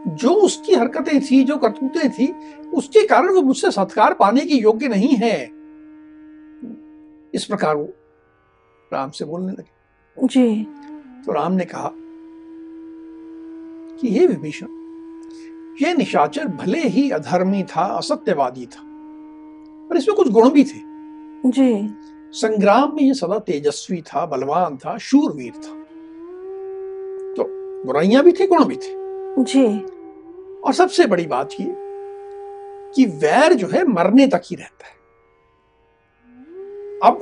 जो 0.07 0.29
उसकी 0.29 0.73
हरकतें 0.73 1.19
थी 1.21 1.43
जो 1.43 1.57
करतूतें 1.57 2.09
थी 2.11 2.27
उसके 2.73 3.05
कारण 3.07 3.29
वो 3.29 3.41
मुझसे 3.41 3.71
सत्कार 3.71 4.13
पाने 4.13 4.41
के 4.41 4.55
योग्य 4.55 4.87
नहीं 4.87 5.15
है। 5.15 5.35
इस 7.33 7.45
प्रकार 7.45 7.75
वो 7.75 7.93
राम 8.93 9.09
से 9.09 9.25
बोलने 9.25 9.51
लगे। 9.51 10.27
जी। 10.27 10.63
तो 11.25 11.31
राम 11.31 11.53
ने 11.53 11.65
कहा 11.65 11.91
कि 13.99 14.09
हे 14.09 14.27
विभीषण 14.27 14.67
यह 15.81 15.93
निशाचर 15.93 16.47
भले 16.47 16.79
ही 16.79 17.09
अधर्मी 17.11 17.63
था 17.63 17.85
असत्यवादी 17.97 18.65
था 18.65 18.81
पर 19.89 19.97
इसमें 19.97 20.15
कुछ 20.17 20.29
गुण 20.31 20.49
भी 20.49 20.63
थे। 20.63 20.94
जी। 21.45 21.89
संग्राम 22.31 22.95
में 22.95 23.03
यह 23.03 23.13
सदा 23.13 23.39
तेजस्वी 23.39 24.01
था 24.01 24.25
बलवान 24.25 24.77
था 24.77 24.97
शूरवीर 24.97 25.51
था। 25.51 25.73
तो 27.33 27.43
बुराइयाँ 27.85 28.23
भी 28.23 28.31
थी 28.31 28.47
गुण 28.47 28.65
भी 28.65 28.75
थे। 28.75 29.43
जी। 29.43 29.79
और 30.61 30.73
सबसे 30.73 31.05
बड़ी 31.07 31.25
बात 31.25 31.49
ये 31.59 31.75
कि 32.95 33.05
वैर 33.05 33.53
जो 33.53 33.67
है 33.67 33.85
मरने 33.85 34.27
तक 34.27 34.41
ही 34.45 34.55
रहता 34.55 34.87
है। 34.87 34.95
अब 37.03 37.21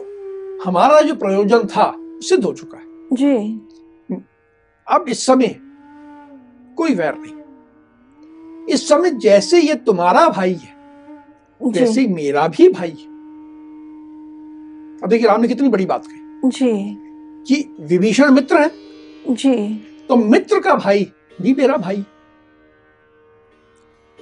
हमारा 0.65 1.01
जो 1.01 1.15
प्रयोजन 1.15 1.67
था 1.67 1.93
सिद्ध 1.99 2.43
हो 2.45 2.53
चुका 2.53 2.77
है। 2.77 2.85
जी। 3.13 3.61
अब 4.87 5.05
इस 5.09 5.25
समय 5.25 5.55
कोई 6.77 6.95
वैर 6.95 7.15
नहीं। 7.17 7.43
इस 8.65 8.89
समय 8.89 9.09
जैसे 9.09 9.59
ये 9.59 9.75
तुम्हारा 9.75 10.29
भाई 10.29 10.53
है 10.53 10.73
जैसे 11.61 12.07
मेरा 12.07 12.47
भी 12.47 12.69
भाई 12.69 12.89
है। 12.89 13.12
अब 15.03 15.09
देखिए 15.09 15.27
राम 15.27 15.41
ने 15.41 15.47
कितनी 15.47 15.69
बड़ी 15.69 15.85
बात 15.85 16.03
कही। 16.07 16.49
जी। 16.49 16.97
कि 17.47 17.75
विभीषण 17.79 18.31
मित्र 18.31 18.57
है। 18.57 18.71
जी। 19.29 19.75
तो 20.09 20.15
मित्र 20.15 20.59
का 20.59 20.75
भाई 20.75 21.11
भी 21.41 21.53
मेरा 21.53 21.77
भाई। 21.77 22.05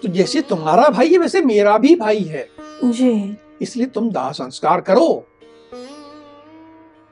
तो 0.03 0.07
जैसे 0.07 0.41
तुम्हारा 0.41 0.89
भाई 0.89 1.09
है 1.09 1.17
वैसे 1.17 1.41
मेरा 1.41 1.77
भी 1.77 1.95
भाई 1.95 2.19
है। 2.19 2.49
जी। 2.83 3.37
इसलिए 3.61 3.85
तुम 3.85 4.11
दाह 4.11 4.31
संस्कार 4.31 4.81
करो। 4.81 5.27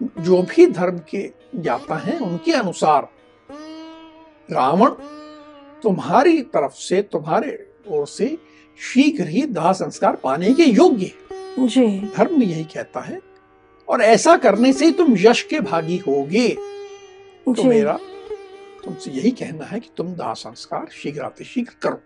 जो 0.03 0.41
भी 0.41 0.67
धर्म 0.67 0.97
के 0.97 1.31
ज्ञाता 1.55 1.95
हैं 1.95 2.19
उनके 2.19 2.51
अनुसार 2.51 3.09
रावण 4.51 4.89
तुम्हारी 5.83 6.41
तरफ़ 6.41 6.73
से 6.73 7.01
तुम्हारे 7.01 7.69
ओर 7.87 8.07
से 8.07 8.37
शीघ्र 8.93 9.27
ही 9.27 9.41
दाह 9.41 9.71
संस्कार 9.71 10.15
पाने 10.15 10.53
के 10.53 10.63
योग्य 10.63 11.05
है। 11.05 11.67
जी। 11.67 11.99
धर्म 11.99 12.43
यही 12.43 12.63
कहता 12.63 12.99
है 12.99 13.28
और 13.89 14.01
ऐसा 14.01 14.37
करने 14.37 14.73
से 14.73 14.85
ही 14.85 14.91
तुम 14.91 15.15
यश 15.17 15.41
के 15.41 15.59
भागी 15.59 15.97
होगे। 15.97 16.47
तो 17.47 17.63
मेरा 17.63 17.99
तुमसे 18.85 19.11
यही 19.11 19.31
कहना 19.31 19.65
है 19.65 19.79
कि 19.79 19.89
तुम 19.97 20.13
दाह 20.13 20.33
संस्कार 20.33 20.87
शीघ्र 20.91 21.43
शीघ्र 21.43 21.73
करो। 21.81 21.99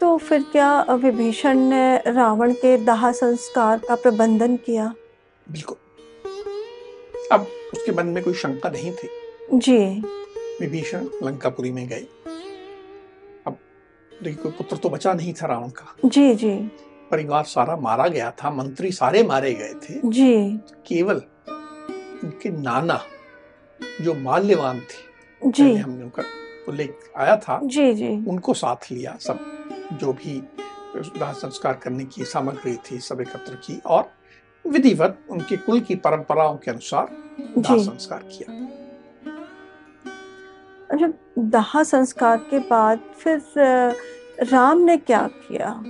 तो 0.00 0.18
फिर 0.18 0.42
क्या 0.42 0.82
विभीषण 0.82 1.58
ने 1.58 1.96
रावण 2.06 2.52
के 2.52 2.76
दाह 2.76 3.12
संस्कार 3.12 3.78
का 3.78 3.94
प्रबंधन 3.94 4.56
किया? 4.56 4.94
बिल्कुल। 5.50 5.76
अब 7.32 7.46
उसके 7.72 7.92
मन 7.92 8.06
में 8.06 8.24
कोई 8.24 8.34
शंका 8.34 8.68
नहीं 8.68 8.92
थी। 8.92 9.08
जी। 9.54 9.78
विभीषण 10.60 11.08
लंकापुरी 11.22 11.70
में 11.70 11.88
गए। 11.88 12.06
अब 13.46 13.58
देखिए 14.22 14.42
कोई 14.42 14.52
पुत्र 14.52 14.76
तो 14.76 14.88
बचा 14.88 15.12
नहीं 15.12 15.32
था 15.32 15.46
रावण 15.46 15.68
का। 15.68 15.96
जी 16.04 16.34
जी। 16.34 16.70
परिवार 17.12 17.44
सारा 17.44 17.76
मारा 17.76 18.06
गया 18.08 18.30
था 18.30 18.50
मंत्री 18.50 18.90
सारे 18.92 19.22
मारे 19.22 19.52
गए 19.54 19.74
थे। 19.82 20.00
जी। 20.04 20.56
केवल 20.86 21.22
उनके 22.24 22.50
नाना 22.50 23.00
जो 24.00 24.14
माल्यवान 24.14 24.80
थे 24.80 25.50
जी। 25.50 25.74
हमने 25.76 26.02
उनका 26.02 26.22
उल्लेख 26.68 27.10
आया 27.16 27.36
था 27.36 27.60
जी 27.64 27.92
जी। 27.94 28.08
उनको 28.30 28.54
साथ 28.54 28.90
लिया 28.92 29.16
सब 29.20 29.38
जो 29.92 30.12
भी 30.12 30.42
दाह 31.18 31.32
संस्कार 31.32 31.74
करने 31.74 32.04
की 32.04 32.24
सामग्री 32.24 32.76
थी 32.84 32.98
सब 32.98 33.20
एकत्र 33.20 33.54
की 33.54 33.80
और 33.86 34.10
विधिवत 34.64 35.18
उनके 35.30 35.56
कुल 35.56 35.80
की 35.80 35.94
परंपराओं 35.94 36.56
के 36.56 36.70
अनुसार 36.70 37.08
दाह 37.58 37.76
संस्कार 37.78 38.22
किया। 38.32 38.54
अच्छा 40.90 41.08
दाह 41.38 41.82
संस्कार 41.82 42.36
के 42.50 42.58
बाद 42.58 43.00
फिर 43.18 43.42
राम 44.42 44.78
ने 44.78 44.96
क्या 44.96 45.26
किया? 45.34 45.82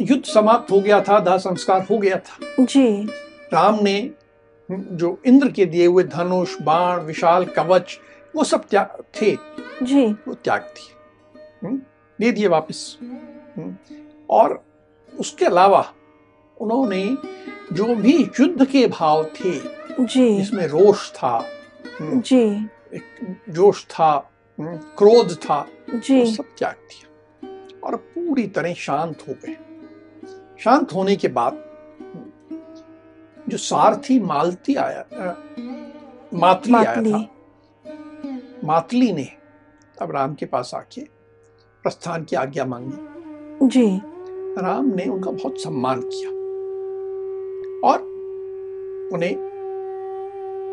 युद्ध 0.00 0.24
समाप्त 0.24 0.70
हो 0.72 0.80
गया 0.80 1.00
था 1.00 1.20
दाह 1.20 1.36
संस्कार 1.36 1.86
हो 1.90 1.98
गया 1.98 2.16
था। 2.16 2.64
जी। 2.64 3.06
राम 3.52 3.78
ने 3.82 4.10
जो 4.70 5.20
इंद्र 5.26 5.50
के 5.50 5.66
दिए 5.66 5.86
हुए 5.86 6.02
धनुष 6.04 6.60
बाण 6.62 7.00
विशाल 7.00 7.44
कवच 7.44 8.00
वो 8.36 8.44
सब 8.44 8.64
त्याग 8.64 9.02
थे। 9.22 9.36
जी। 9.82 10.06
वो 10.06 10.34
त्याग 10.34 10.60
दिए। 10.60 10.94
हम्म, 11.66 11.80
दे 12.20 12.32
दिए 12.32 12.46
वापस। 12.46 12.98
हम्म, 13.02 13.76
और 14.30 14.64
उसके 15.20 15.44
अलावा 15.44 15.92
उन्होंने 16.60 17.16
जो 17.72 17.94
भी 17.94 18.30
युद्ध 18.40 18.64
के 18.64 18.86
भाव 18.86 19.24
थे 19.24 19.60
जी। 20.04 20.36
जिसमें 20.36 20.66
रोष 20.66 21.12
था 21.12 21.46
हम्म, 22.00 22.20
जी। 22.20 22.66
जोश 23.48 23.84
था 23.84 24.30
क्रोध 24.60 25.34
था 25.34 25.68
जी। 25.94 26.20
वो 26.20 26.30
सब 26.30 26.44
त्याग 26.58 26.72
दिया। 26.72 27.10
और 27.84 27.96
पूरी 27.96 28.46
तरह 28.46 28.74
शांत 28.74 29.24
हो 29.28 29.34
गए। 29.44 29.56
शांत 30.64 30.92
होने 30.94 31.16
के 31.16 31.28
बाद 31.28 31.64
जो 33.48 33.56
सारथी 33.56 34.20
मालती 34.20 34.74
आया 34.74 35.00
अ, 35.00 35.34
मातली 36.34 36.74
आया 36.74 36.94
था 36.94 37.28
मातली 38.64 39.12
ने 39.12 39.28
अब 40.02 40.10
राम 40.10 40.34
के 40.34 40.46
पास 40.46 40.70
आके 40.74 41.00
प्रस्थान 41.82 42.24
की 42.24 42.36
आज्ञा 42.36 42.64
मांगी। 42.64 43.68
जी। 43.68 44.00
राम 44.62 44.86
ने 44.86 45.04
उनका 45.04 45.30
बहुत 45.30 45.60
सम्मान 45.60 46.00
किया 46.00 46.30
और 47.88 48.02
उन्हें 49.12 49.36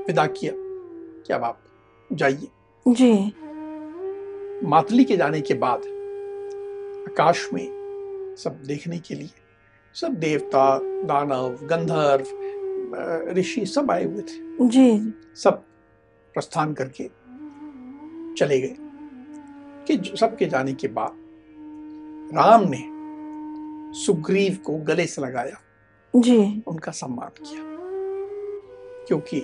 विदा 0.08 0.26
किया 0.26 0.54
कि 1.26 1.34
अब 1.34 1.44
आप 1.44 1.60
जाइए। 2.14 2.48
जी। 2.88 3.34
मातली 4.68 5.04
के 5.04 5.18
जाने 5.18 5.42
के 5.42 5.54
बाद 5.54 5.80
आकाश 7.12 7.50
में 7.54 7.68
सब 8.38 8.64
देखने 8.64 9.00
के 9.00 9.16
लिए 9.16 9.30
सब 9.94 10.08
देवता 10.08 10.80
दानव 10.84 11.50
गंधर्व 11.50 12.26
ऋषि 13.38 13.66
सब 13.66 13.92
आए 13.92 14.04
हुए 14.04 14.22
थे। 14.22 14.68
जी। 14.68 15.14
सब 15.36 15.64
प्रस्थान 16.34 16.74
करके 16.74 17.10
चले 18.36 18.62
गए। 18.62 18.76
कि 19.88 20.18
सबके 20.18 20.46
जाने 20.46 20.74
के 20.74 20.88
बाद 20.88 21.12
राम 22.36 22.64
ने 22.68 22.92
सुग्रीव 24.00 24.58
को 24.66 24.78
गले 24.78 25.06
से 25.06 25.22
लगाया। 25.22 25.62
जी। 26.16 26.64
उनका 26.68 26.92
सम्मान 26.92 27.30
किया। 27.30 27.62
क्योंकि 29.08 29.38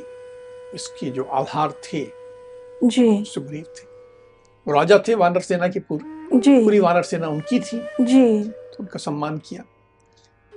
इसके 0.75 1.09
जो 1.09 1.23
आधार 1.23 1.71
थे 1.71 2.07
जी। 2.83 3.23
सुग्रीव 3.23 3.63
थे। 3.63 3.87
राजा 4.73 4.99
थे 5.07 5.15
वानर 5.15 5.39
सेना 5.39 5.67
की 5.67 5.79
पूरी 5.79 6.39
जी। 6.39 6.63
पूरी 6.63 6.79
वानर 6.79 7.01
सेना 7.01 7.27
उनकी 7.27 7.59
थी। 7.59 7.87
जी। 8.01 8.43
तो 8.43 8.77
उनका 8.79 8.99
सम्मान 8.99 9.37
किया। 9.37 9.63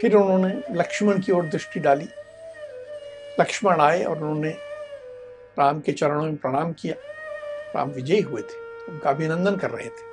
फिर 0.00 0.14
उन्होंने 0.14 0.62
लक्ष्मण 0.70 1.20
की 1.20 1.32
ओर 1.32 1.44
दृष्टि 1.44 1.80
डाली। 1.80 2.08
लक्ष्मण 3.40 3.80
आए 3.80 4.04
और 4.04 4.16
उन्होंने 4.16 4.50
राम 5.58 5.80
के 5.80 5.92
चरणों 5.92 6.22
में 6.22 6.36
प्रणाम 6.36 6.72
किया। 6.72 6.94
राम 7.76 7.90
विजयी 7.90 8.20
हुए 8.20 8.42
थे 8.42 8.86
उनका 8.92 9.10
अभिनंदन 9.10 9.56
कर 9.56 9.70
रहे 9.70 9.86
थे। 9.86 10.08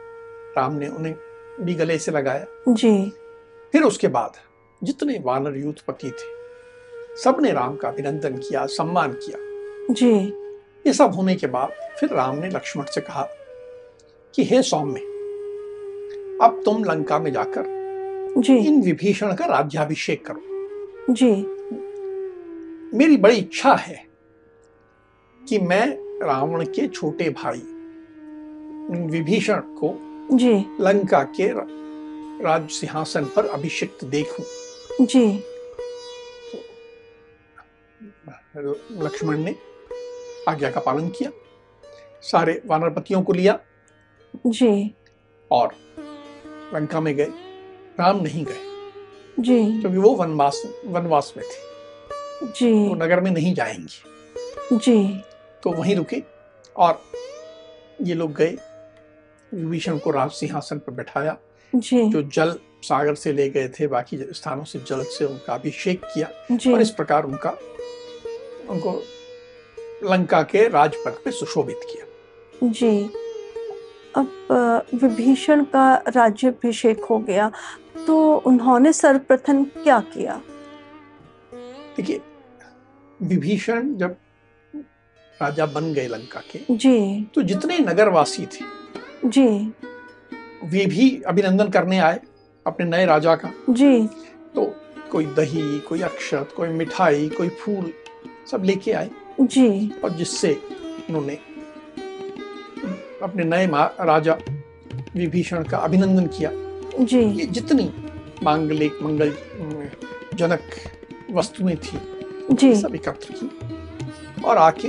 राम 0.58 0.74
ने 0.74 0.88
उन्हें 0.88 1.16
भी 1.62 1.74
गले 1.74 1.98
से 1.98 2.12
लगाया। 2.12 2.46
जी। 2.70 3.14
फिर 3.72 3.84
उसके 3.84 4.08
बाद 4.08 4.34
जितने 4.84 5.20
वानर 5.26 5.58
यूथपति 5.58 6.12
थे 6.12 6.38
सबने 7.24 7.52
राम 7.52 7.76
का 7.76 7.88
अभिनंदन 7.88 8.38
किया 8.38 8.66
सम्मान 8.66 9.14
किया। 9.14 9.38
जी। 9.94 10.14
ये 10.88 10.94
सब 10.94 11.14
होने 11.14 11.36
के 11.36 11.48
बाद 11.48 11.70
फिर 12.00 12.10
राम 12.10 12.36
ने 12.36 12.50
लक्ष्मण 12.50 12.86
से 12.86 13.02
कहा 13.02 13.24
कि 14.36 14.44
हे 14.44 14.62
सौम्य 14.62 15.00
अब 16.42 16.62
तुम 16.66 16.84
लंका 16.84 17.20
में 17.20 17.34
जाकर 17.34 17.77
जी। 18.38 18.58
इन 18.58 18.82
विभीषण 18.82 19.36
का 19.36 19.46
राज्याभिषेक 19.46 20.26
करो। 20.26 21.14
जी। 21.14 21.32
मेरी 22.98 23.18
बड़ी 23.18 23.36
इच्छा 23.36 23.74
है 23.74 24.06
कि 25.42 25.60
मैं 25.60 25.86
रावण 26.26 26.66
के 26.66 26.88
छोटे 26.88 27.30
भाई 27.30 27.62
विभीषण 29.08 29.62
को 29.80 29.94
जी। 30.38 30.54
लंका 30.82 31.24
के 31.24 31.48
राज 32.44 32.70
सिंहासन 32.70 33.26
पर 33.26 33.46
अभिषिक्त 33.46 34.06
देखूँ। 34.06 34.46
जी। 35.06 35.44
लक्ष्मण 39.04 39.38
ने 39.38 39.56
आज्ञा 40.48 40.72
का 40.72 40.80
पालन 40.80 41.10
किया 41.10 41.32
सारे 42.22 42.62
वानरपतियों 42.66 43.22
को 43.22 43.34
लिया 43.34 43.60
जी। 44.48 44.96
और 45.52 45.74
लंका 46.74 47.00
में 47.00 47.16
गए। 47.16 47.32
राम 48.00 48.22
नहीं 48.22 48.46
गए। 48.46 48.62
जी। 49.40 49.80
क्योंकि 49.82 49.98
वो 49.98 50.16
वनवास 50.16 50.64
वनवास 50.86 51.34
में 51.38 51.46
थे। 51.46 51.68
जी। 52.48 52.88
वो 52.88 52.96
नगर 52.96 53.20
में 53.20 53.32
नहीं 53.32 53.54
जाएँगे। 53.54 54.78
जी। 54.78 55.24
तो 55.64 55.72
वहीं 55.72 55.96
रुके 55.96 56.24
और 56.76 57.02
ये 58.02 58.14
लोग 58.14 58.34
गए। 58.34 58.58
विभीषण 59.54 59.98
को 59.98 60.12
राज 60.12 60.32
सिंहासन 60.32 60.78
पर 60.78 60.92
बैठाया। 60.92 61.38
जी। 61.76 62.10
जो 62.10 62.22
जल 62.24 62.60
सागर 62.84 63.16
से 63.16 63.34
ले 63.34 63.50
गए 63.50 63.68
थे 63.68 63.88
बाकी 63.88 64.18
स्थानों 64.18 64.64
से 64.64 64.80
जल 64.80 65.04
से 65.04 65.26
उनका 65.26 65.54
अभिषेक 65.54 66.02
किया 66.06 66.30
जी। 66.52 66.74
और 66.74 66.82
इस 66.82 66.90
प्रकार 66.90 67.24
उनका 67.24 67.50
उनको 68.70 69.04
लंका 70.12 70.42
के 70.42 70.68
राजपथ 70.68 71.24
पे 71.26 71.32
सुशोभित 71.32 71.80
किया। 71.84 72.06
जी। 72.70 73.10
अब 74.16 74.30
विभीषण 74.94 75.64
का 75.64 75.96
राज्याभिषेक 76.08 77.04
हो 77.04 77.20
गया। 77.20 77.52
तो 78.08 78.16
उन्होंने 78.46 78.92
सर्वप्रथम 78.94 79.64
क्या 79.64 80.00
किया? 80.14 80.42
देखिए 81.98 82.20
विभीषण 83.20 83.94
जब 83.96 84.16
राजा 85.40 85.66
बन 85.66 85.94
गए 85.94 86.08
लंका 86.08 86.40
के 86.52 86.60
जी। 86.72 87.22
तो 87.36 87.42
जितने 87.42 87.80
नगरवासी 87.80 88.46
थे 88.46 88.66
जी। 89.26 89.48
वे 90.64 90.86
भी 90.86 91.10
अभिनंदन 91.28 91.70
करने 91.70 91.98
आए 92.00 92.20
अपने 92.66 92.86
नए 92.86 93.06
राजा 93.06 93.36
का। 93.36 93.52
जी। 93.70 94.08
तो 94.56 94.66
कोई 95.12 95.26
दही 95.26 95.80
कोई 95.80 96.02
अक्षत 96.02 96.54
कोई 96.58 96.70
मिठाई 96.70 97.30
कोई 97.30 97.50
फूल 97.50 97.92
सब 98.52 98.64
लेके 98.64 98.92
आए। 98.92 99.10
जी। 99.42 99.92
और 100.04 100.10
जिससे 100.10 100.54
उन्होंने 101.10 101.36
अपने 103.24 103.44
नए 103.44 103.68
राजा 104.06 104.38
विभीषण 105.16 105.64
का 105.64 105.78
अभिनंदन 105.78 106.28
किया। 106.28 106.52
जी। 107.00 107.22
ये 107.22 107.46
जितनी 107.46 107.94
मांगलिक 108.44 109.00
मंगल 109.02 109.34
जनक 110.34 110.62
वस्तुएँ 111.32 111.76
थी 111.76 112.00
जी। 112.52 112.76
सब 112.76 112.96
एकत्र 112.96 113.34
की 113.34 113.52
और 114.44 114.58
आके 114.58 114.88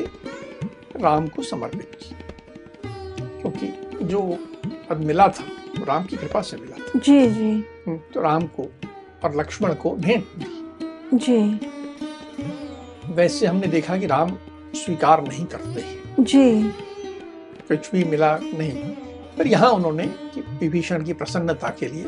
राम 1.01 1.29
को 1.29 1.43
समर्पित 1.43 1.99
की। 2.03 2.15
क्योंकि 3.41 3.91
जो 4.05 4.39
पद 4.91 4.97
मिला 4.97 5.29
था 5.29 5.45
वो 5.79 5.85
राम 5.85 6.05
की 6.05 6.17
कृपा 6.17 6.41
से 6.41 6.57
मिला 6.57 6.77
था। 6.77 6.99
जी 6.99 7.31
जी। 7.31 7.51
हम्म, 7.51 7.97
तो 8.15 8.21
राम 8.21 8.43
को 8.43 8.69
और 9.25 9.37
लक्ष्मण 9.37 9.75
को 9.75 9.91
भेंट 9.91 10.25
दी। 10.25 10.69
जी। 11.15 11.61
वैसे 13.13 13.47
हमने 13.47 13.67
देखा 13.67 13.99
कि 13.99 14.07
राम 14.07 14.37
स्वीकार 14.75 15.29
नहीं 15.29 15.47
करते 15.47 15.85
जी। 16.23 16.69
कुछ 17.69 17.91
भी 17.93 18.05
मिला 18.05 18.39
नहीं। 18.43 18.95
पर 19.39 19.47
यहाँ 19.47 19.71
उन्होंने 19.71 20.05
विभीषण 20.61 21.05
की 21.05 21.13
प्रसन्नता 21.13 21.69
के 21.79 21.87
लिए 21.87 22.07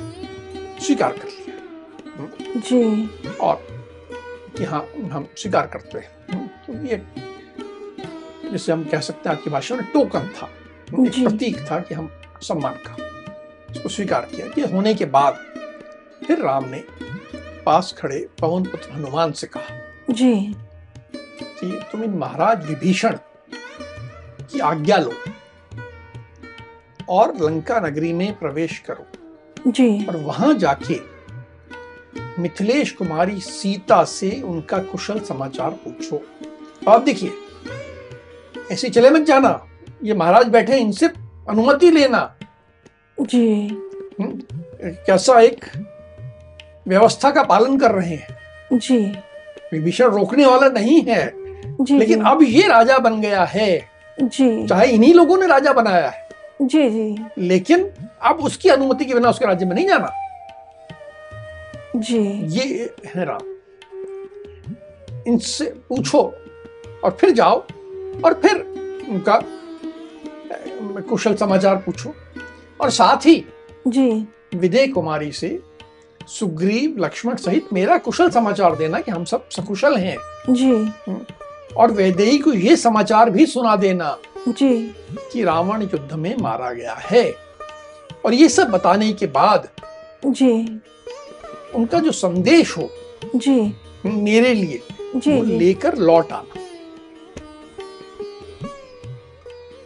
स्वीकार 0.81 1.13
कर 1.13 1.29
लिया। 1.29 2.61
जी। 2.61 3.37
और 3.37 3.67
कि 4.59 4.65
हाँ 4.65 4.87
हम 5.13 5.29
स्वीकार 5.37 5.67
करते 5.67 5.99
हैं। 5.99 6.47
तो 6.67 6.73
ये 6.87 7.03
जिसे 8.51 8.73
हम 8.73 8.85
कह 8.85 9.01
सकते 9.01 9.29
हैं 9.29 9.37
आपकी 9.37 9.51
भाषा 9.51 9.75
में 9.75 9.85
टोकन 9.93 10.29
था। 10.37 10.49
एक 11.07 11.29
प्रतीक 11.29 11.61
था 11.71 11.79
कि 11.81 11.95
हम 11.95 12.11
सम्मान 12.43 12.75
का 12.87 12.97
इसको 13.71 13.89
स्वीकार 13.89 14.29
किया। 14.35 14.47
ये 14.59 14.73
होने 14.73 14.95
के 14.95 15.05
बाद 15.07 15.35
फिर 16.27 16.39
राम 16.39 16.69
ने 16.69 16.85
पास 17.67 17.95
खड़े 17.99 18.19
पवन 18.41 18.65
पुत्र 18.65 18.93
हनुमान 18.93 19.33
से 19.33 19.47
कहा 19.47 19.79
जी। 20.11 20.35
कि 21.15 21.81
तुम 21.93 22.03
इन 22.05 22.11
महाराज 22.11 22.67
विभीषण 22.67 23.17
की 24.43 24.61
आज्ञा 24.61 24.97
लो। 24.97 25.13
और 27.11 27.37
लंका 27.37 27.81
नगरी 27.81 28.13
में 28.13 28.39
प्रवेश 28.39 28.79
करो। 28.79 29.07
जी। 29.71 30.07
और 30.07 30.17
वहाँ 30.17 30.55
जाके 30.55 31.01
मिथिलेश 32.43 32.91
कुमारी 32.91 33.41
सीता 33.41 34.05
से 34.05 34.43
उनका 34.45 34.79
कुशल 34.79 35.21
समाचार 35.21 35.71
पूछो। 35.71 36.23
आप 36.89 37.03
देखिए 37.03 37.31
ऐसे 38.73 38.89
चले 38.89 39.11
मत 39.11 39.21
जाना। 39.21 39.67
ये 40.05 40.15
महाराज 40.15 40.49
बैठे 40.49 40.77
इनसे 40.77 41.07
अनुमति 41.49 41.91
लेना। 41.91 42.35
जी। 43.21 43.69
हम्म, 44.21 44.41
कैसा 44.85 45.41
एक 45.41 45.65
व्यवस्था 46.89 47.31
का 47.31 47.43
पालन 47.43 47.79
कर 47.79 47.91
रहे 47.91 48.15
हैं। 48.15 48.39
जी। 48.79 49.17
विभीषण 49.73 50.05
रोकने 50.05 50.47
वाला 50.47 50.69
नहीं 50.69 51.03
है। 51.03 51.35
जी 51.81 51.99
लेकिन 51.99 52.19
जी, 52.19 52.31
अब 52.31 52.43
ये 52.43 52.69
राजा 52.69 52.99
बन 52.99 53.21
गया 53.21 53.45
है। 53.45 53.89
जी। 54.23 54.67
चाहे 54.67 54.87
इन्हीं 54.87 55.15
लोगों 55.15 55.39
ने 55.39 55.47
राजा 55.47 55.73
बनाया 55.73 56.09
है। 56.09 56.20
जी 56.63 56.91
जी। 56.91 57.25
लेकिन 57.39 57.91
अब 58.23 58.37
उसकी 58.37 58.69
अनुमति 58.69 59.05
के 59.05 59.15
बिना 59.15 59.31
उसके 59.31 59.45
राज्य 59.47 59.67
में 59.67 59.75
नहीं 59.75 59.89
जाना। 59.89 60.11
जी। 61.97 62.19
ये 62.45 62.95
है 63.15 63.25
राम। 63.25 63.57
इनसे 65.27 65.65
पूछो 65.89 66.35
और 67.05 67.17
फिर 67.21 67.31
जाओ 67.31 67.63
और 68.25 68.35
फिर 68.35 68.57
उनका 69.09 69.43
कुशल 71.09 71.35
समाचार 71.35 71.77
पूछो। 71.77 72.15
और 72.81 72.91
साथ 72.91 73.27
ही 73.27 73.45
जी। 73.89 74.29
विदय 74.55 74.87
कुमारी 74.87 75.33
से 75.33 75.63
सुग्रीव 76.27 76.97
लक्ष्मण 76.99 77.37
सहित 77.37 77.67
मेरा 77.73 77.99
कुशल 77.99 78.31
समाचार 78.31 78.77
देना 78.77 79.01
कि 79.01 79.11
हम 79.11 79.25
सब 79.25 79.49
सकुशल 79.49 79.97
हैं। 79.97 80.17
जी। 80.51 80.93
और 81.77 81.91
वैदेही 81.91 82.39
को 82.39 82.53
ये 82.53 82.77
समाचार 82.77 83.31
भी 83.31 83.47
सुना 83.47 83.77
देना। 83.77 84.19
जी। 84.49 84.95
कि 85.33 85.45
रावण 85.45 85.83
युद्ध 85.83 86.13
में 86.13 86.37
मारा 86.37 86.73
गया 86.73 86.95
है। 86.95 87.35
और 88.25 88.35
ये 88.35 88.49
सब 88.49 88.71
बताने 88.71 89.13
के 89.13 89.27
बाद 89.27 89.69
जी। 90.27 90.81
उनका 91.75 91.99
जो 91.99 92.13
संदेश 92.13 92.79
हो 92.79 92.91
जी। 93.37 93.77
मेरे 94.07 94.55
लिए 94.55 94.83
जी 95.17 95.37
वो 95.37 95.43
लेकर 95.45 95.97
लौट 95.97 96.33
आना। 96.33 96.61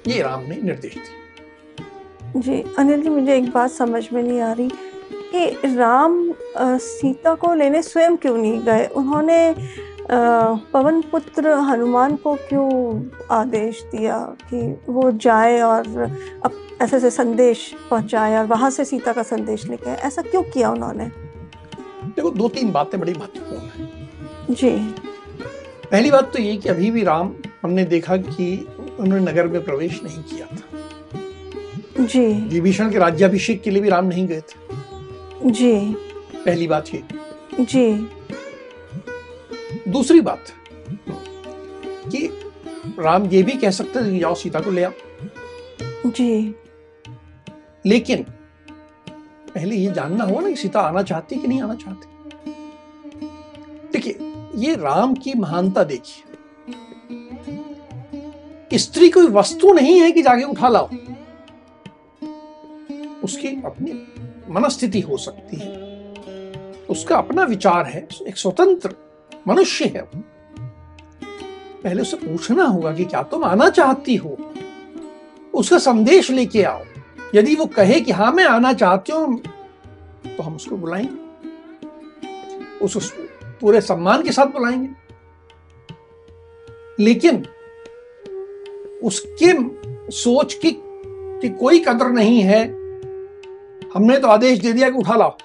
ये 0.07 0.22
राम 0.22 0.40
ने 0.40 0.57
निर्देश 0.62 0.94
दिया 0.94 2.40
जी 2.40 2.74
अनिल 2.78 3.02
जी 3.02 3.09
मुझे 3.09 3.36
एक 3.36 3.50
बात 3.50 3.70
समझ 3.70 4.09
में 4.12 4.22
नहीं 4.22 4.40
आ 4.40 4.52
रही 4.52 4.70
कि 5.12 5.76
राम 5.76 6.30
अ, 6.30 6.78
सीता 6.78 7.34
को 7.34 7.55
लेने 7.55 7.82
स्वयं 7.82 8.16
क्यों 8.16 8.36
नहीं 8.36 8.61
गए? 8.61 8.86
उन्होंने 8.86 9.55
पवन 10.12 11.00
पुत्र 11.00 11.48
हनुमान 11.48 12.16
को 12.16 12.34
क्यों 12.34 13.02
आदेश 13.30 13.82
दिया 13.82 14.18
कि 14.18 14.78
वो 14.88 15.12
जाए 15.12 15.61
और 15.61 15.86
अब 16.44 16.68
ऐसे 16.82 16.96
ऐसे 16.96 17.11
संदेश 17.11 17.74
पहुँचाए 17.90 18.36
और 18.36 18.46
वहाँ 18.46 18.70
से 18.70 18.84
सीता 18.84 19.12
का 19.12 19.22
संदेश 19.22 19.66
लेके 19.66 19.90
आए? 19.90 19.96
ऐसा 19.96 20.22
क्यों 20.22 20.42
किया 20.42 20.70
उन्होंने? 20.70 21.05
देखो 22.05 22.30
दो 22.30 22.48
तीन 22.48 22.72
बातें 22.72 23.00
बड़ी 23.00 23.14
महत्वपूर्ण 23.14 23.62
है। 23.62 24.09
जी। 24.50 24.70
पहली 25.90 26.11
बात 26.11 26.32
तो 26.32 26.38
ये 26.38 26.57
कि 26.57 26.68
अभी 26.68 26.90
भी 26.90 27.02
राम 27.05 27.32
हमने 27.62 27.84
देखा 27.84 28.16
कि 28.16 28.68
उन्होंने 29.00 29.32
नगर 29.32 29.46
में 29.46 29.64
प्रवेश 29.64 30.00
नहीं 30.05 30.22
किया 30.22 30.46
था। 30.46 30.61
जी। 32.05 32.32
विभीषण 32.32 32.90
के 32.90 32.98
राज्याभिषेक 32.98 33.62
के 33.62 33.70
लिए 33.70 33.82
भी 33.82 33.88
राम 33.88 34.05
नहीं 34.05 34.26
गए 34.26 34.40
थे। 34.40 34.74
जी। 35.50 35.96
पहली 36.44 36.66
बात 36.66 36.84
ये। 36.94 37.05
जी। 37.61 38.11
दूसरी 39.95 40.20
बात 40.20 40.45
कि 42.11 42.26
राम 42.99 43.26
ये 43.26 43.42
भी 43.42 43.53
कह 43.53 43.70
सकते 43.70 44.05
थे 44.05 44.18
जाओ 44.18 44.34
सीता 44.34 44.61
को 44.61 44.70
ले 44.70 44.82
आओ। 44.84 44.92
जी। 46.07 46.55
लेकिन 47.86 48.22
पहले 49.55 49.76
ये 49.76 49.92
जानना 49.92 50.24
होगा 50.24 50.40
ना 50.40 50.49
कि 50.49 50.57
सीता 50.57 50.80
आना 50.80 51.03
चाहती 51.03 51.36
कि 51.36 51.49
नहीं 51.49 51.62
आना 51.62 51.74
चाहती। 51.74 52.07
देखिए 53.92 54.18
ये 54.57 54.74
राम 54.74 55.14
की 55.14 55.32
महानता 55.34 55.84
देखिए। 55.84 56.22
स्त्री 58.78 59.09
कोई 59.09 59.26
वस्तु 59.26 59.72
नहीं 59.72 60.01
है 60.01 60.11
कि 60.12 60.22
जाके 60.22 60.45
उठा 60.45 60.68
लाओ। 60.68 60.88
उसकी 63.24 63.49
अपनी 63.49 63.92
मनस्थिति 64.51 65.01
हो 65.01 65.16
सकती 65.16 65.57
है। 65.57 65.68
उसका 66.90 67.16
अपना 67.16 67.45
विचार 67.45 67.86
है 67.86 68.09
एक 68.28 68.36
स्वतंत्र 68.36 68.95
मनुष्य 69.49 69.84
है। 69.84 70.01
वो 70.01 70.22
पहले 71.84 72.03
उसे 72.03 72.16
पूछना 72.16 72.64
होगा 72.64 72.95
कि 72.95 73.05
क्या 73.05 73.22
तुम 73.22 73.45
आना 73.45 73.70
चाहती 73.70 74.16
हो? 74.16 74.36
उसका 75.55 75.78
संदेश 75.78 76.30
लेके 76.30 76.62
आओ। 76.62 76.82
यदि 77.34 77.55
वो 77.55 77.66
कहे 77.66 78.01
कि 78.01 78.12
हाँ 78.12 78.32
मैं 78.32 78.45
आना 78.45 78.72
चाहती 78.72 79.12
हूँ 79.12 79.40
तो 80.36 80.42
हम 80.42 80.57
उसको 80.57 80.76
बुलाएँगे। 80.76 81.24
उस, 82.78 82.97
उस 82.97 83.14
पूरे 83.61 83.80
सम्मान 83.80 84.22
के 84.22 84.32
साथ 84.32 84.47
बुलाएँगे। 84.47 84.88
लेकिन 87.01 87.47
उसके 89.03 89.53
सोच 90.11 90.55
की 90.55 90.70
कि 91.40 91.49
कोई 91.49 91.78
कदर 91.78 92.09
नहीं 92.09 92.40
है। 92.40 92.64
हमने 93.95 94.18
तो 94.18 94.28
आदेश 94.28 94.59
दे 94.59 94.72
दिया 94.72 94.90
कि 94.90 94.99
उठा 94.99 95.16
लाओ। 95.16 95.36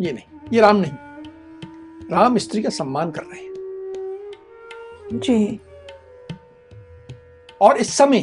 ये 0.00 0.12
नहीं 0.12 0.38
ये 0.52 0.60
राम 0.60 0.76
नहीं। 0.76 0.92
राम 2.12 2.38
स्त्री 2.38 2.62
का 2.62 2.70
सम्मान 2.70 3.10
कर 3.10 3.22
रहे 3.22 3.40
हैं। 3.40 5.20
जी। 5.20 5.60
और 7.60 7.76
इस 7.76 7.96
समय 7.96 8.20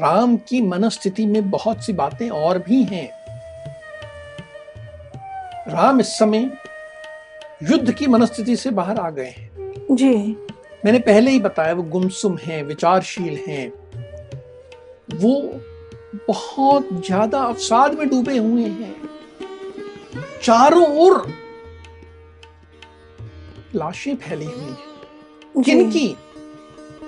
राम 0.00 0.36
की 0.36 0.60
मनस्थिति 0.62 1.26
में 1.26 1.50
बहुत 1.50 1.84
सी 1.84 1.92
बातें 1.92 2.28
और 2.30 2.58
भी 2.58 2.82
हैं। 2.82 3.08
राम 5.68 6.00
इस 6.00 6.18
समय 6.18 6.50
युद्ध 7.62 7.92
की 7.92 8.06
मनस्थिति 8.06 8.56
से 8.56 8.70
बाहर 8.70 8.98
आ 8.98 9.10
गए 9.10 9.28
हैं। 9.28 9.50
जी। 9.90 10.14
मैंने 10.84 10.98
पहले 10.98 11.30
ही 11.30 11.38
बताया 11.38 11.72
वो 11.72 11.82
गुमसुम 11.82 12.36
हैं 12.36 12.62
विचारशील 12.62 13.38
हैं। 13.48 13.72
वो 15.14 15.60
बहुत 16.28 16.88
ज़्यादा 17.06 17.38
अवसाद 17.38 17.94
में 17.94 18.08
डूबे 18.08 18.36
हुए 18.38 18.62
हैं। 18.62 18.94
चारों 20.42 20.86
ओर 20.98 21.43
लाशें 23.74 24.16
फैली 24.16 24.44
हुई 24.44 24.64
हैं। 24.64 24.78
जी। 25.56 25.62
किनकी 25.62 26.16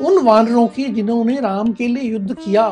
उन 0.01 0.19
वानरों 0.19 0.69
की 0.69 0.85
जिन्होंने 0.85 1.41
राम 1.41 1.73
के 1.73 1.87
लिए 1.87 2.03
युद्ध 2.03 2.35
किया। 2.35 2.69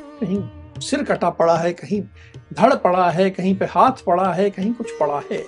कहीं 0.00 0.48
सिर 0.80 1.02
कटा 1.02 1.30
पड़ा 1.30 1.56
है 1.56 1.72
कहीं 1.72 2.02
धड़ 2.52 2.74
पड़ा 2.74 3.10
है 3.10 3.30
कहीं 3.30 3.56
पे 3.58 3.64
हाथ 3.64 4.04
पड़ा 4.06 4.32
है 4.32 4.50
कहीं 4.50 4.72
कुछ 4.72 4.90
पड़ा 5.00 5.22
है। 5.32 5.44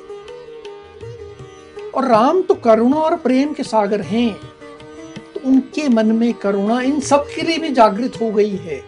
और 1.90 2.04
राम 2.04 2.42
तो 2.42 2.54
करुणा 2.54 2.96
और 2.96 3.16
प्रेम 3.16 3.52
के 3.52 3.62
सागर 3.62 4.00
हैं। 4.00 4.34
तो 5.34 5.48
उनके 5.48 5.88
मन 5.88 6.12
में 6.12 6.34
करुणा 6.34 6.80
इन 6.80 7.00
सब 7.00 7.26
के 7.34 7.42
लिए 7.42 7.58
भी 7.58 7.68
जागृत 7.68 8.20
हो 8.22 8.30
गई 8.30 8.56
है। 8.56 8.82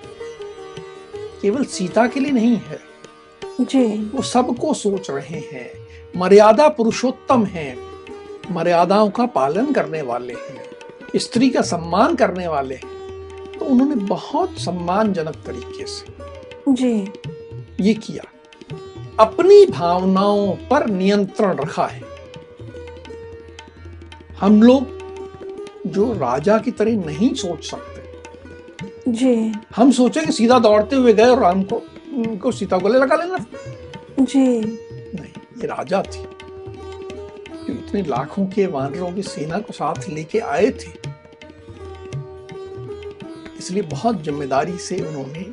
केवल 1.42 1.64
सीता 1.64 2.06
के 2.06 2.20
लिए 2.20 2.32
नहीं 2.32 2.56
है। 2.56 2.80
जी। 3.60 4.10
वो 4.14 4.22
सबको 4.22 4.74
सोच 4.74 5.10
रहे 5.10 5.38
हैं। 5.38 5.79
मर्यादा 6.16 6.68
पुरुषोत्तम 6.68 7.44
हैं। 7.44 7.78
मर्यादाओं 8.50 9.10
का 9.10 9.26
पालन 9.26 9.72
करने 9.72 10.02
वाले 10.02 10.32
हैं। 10.32 10.70
स्त्री 11.16 11.50
का 11.50 11.62
सम्मान 11.62 12.14
करने 12.14 12.48
वाले 12.48 12.74
हैं। 12.74 12.90
तो 13.58 13.64
उन्होंने 13.64 13.94
बहुत 13.94 14.58
सम्मानजनक 14.58 15.36
तरीके 15.46 15.86
से 15.86 16.06
जी। 16.68 17.12
ये 17.80 17.94
किया। 17.94 18.24
अपनी 19.20 19.66
भावनाओं 19.66 20.52
पर 20.52 20.86
नियंत्रण 20.86 21.56
रखा 21.56 21.86
है। 21.86 22.02
हम 24.40 24.62
लोग 24.62 24.86
जो 25.86 26.12
राजा 26.12 26.58
की 26.58 26.70
तरह 26.70 26.96
नहीं 26.96 27.34
सोच 27.34 27.70
सकते। 27.70 28.00
जी। 29.08 29.52
हम 29.76 29.90
सोचेंगे 29.90 30.32
सीधा 30.32 30.58
दौड़ते 30.58 30.96
हुए 30.96 31.12
गए 31.12 31.26
और 31.26 31.38
राम 31.38 31.62
को 31.62 31.76
उनको 32.14 32.52
सीता 32.52 32.78
को 32.78 32.88
ले 32.88 32.98
लगा 32.98 33.16
लेना। 33.16 33.38
जी। 34.20 34.78
ये 35.60 35.66
राजा 35.66 36.02
थी। 36.02 36.22
जो 37.60 37.72
इतने 37.72 38.02
लाखों 38.02 38.46
के 38.46 38.66
वानरों 38.66 39.12
की 39.12 39.22
सेना 39.22 39.58
को 39.58 39.72
साथ 39.72 40.08
लेके 40.08 40.38
आए 40.38 40.70
थे। 40.72 40.92
इसलिए 43.58 43.82
बहुत 43.82 44.22
ज़िम्मेदारी 44.24 44.76
से 44.78 45.00
उन्होंने 45.00 45.46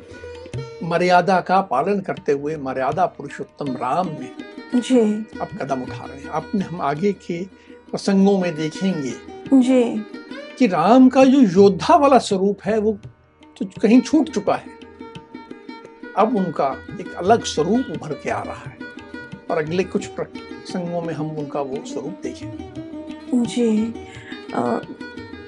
मर्यादा 0.88 1.40
का 1.40 1.60
पालन 1.62 2.00
करते 2.00 2.32
हुए 2.32 2.56
मर्यादा 2.56 3.06
पुरुषोत्तम 3.06 3.72
राम 3.76 4.08
ने 4.10 4.30
जी। 4.74 5.00
अब 5.40 5.48
कदम 5.60 5.82
उठा 5.82 6.04
रहे 6.04 6.20
हैं। 6.20 6.28
अपने 6.30 6.64
हम 6.64 6.80
आगे 6.82 7.12
के 7.12 7.42
प्रसंगों 7.90 8.38
में 8.38 8.54
देखेंगे 8.56 9.12
जी। 9.54 9.82
कि 10.58 10.66
राम 10.66 11.08
का 11.08 11.24
जो 11.24 11.40
योद्धा 11.52 11.96
वाला 11.96 12.18
स्वरूप 12.20 12.62
है 12.64 12.78
वो 12.78 12.98
तो 13.56 13.66
कहीं 13.82 14.00
छूट 14.00 14.30
चुका 14.30 14.54
है। 14.54 14.76
अब 16.16 16.36
उनका 16.36 16.74
एक 17.00 17.14
अलग 17.14 17.44
स्वरूप 17.44 17.86
उभर 17.90 18.12
के 18.14 18.30
आ 18.30 18.42
रहा 18.42 18.70
है। 18.70 18.77
और 19.50 19.58
अगले 19.58 19.84
कुछ 19.84 20.06
प्रसंगों 20.06 21.00
में 21.02 21.14
हम 21.14 21.30
उनका 21.30 21.60
वो 21.60 21.84
स्वरूप 21.86 22.20
देखेंगे। 22.22 23.44
जी 23.44 23.94
आ, 24.54 24.78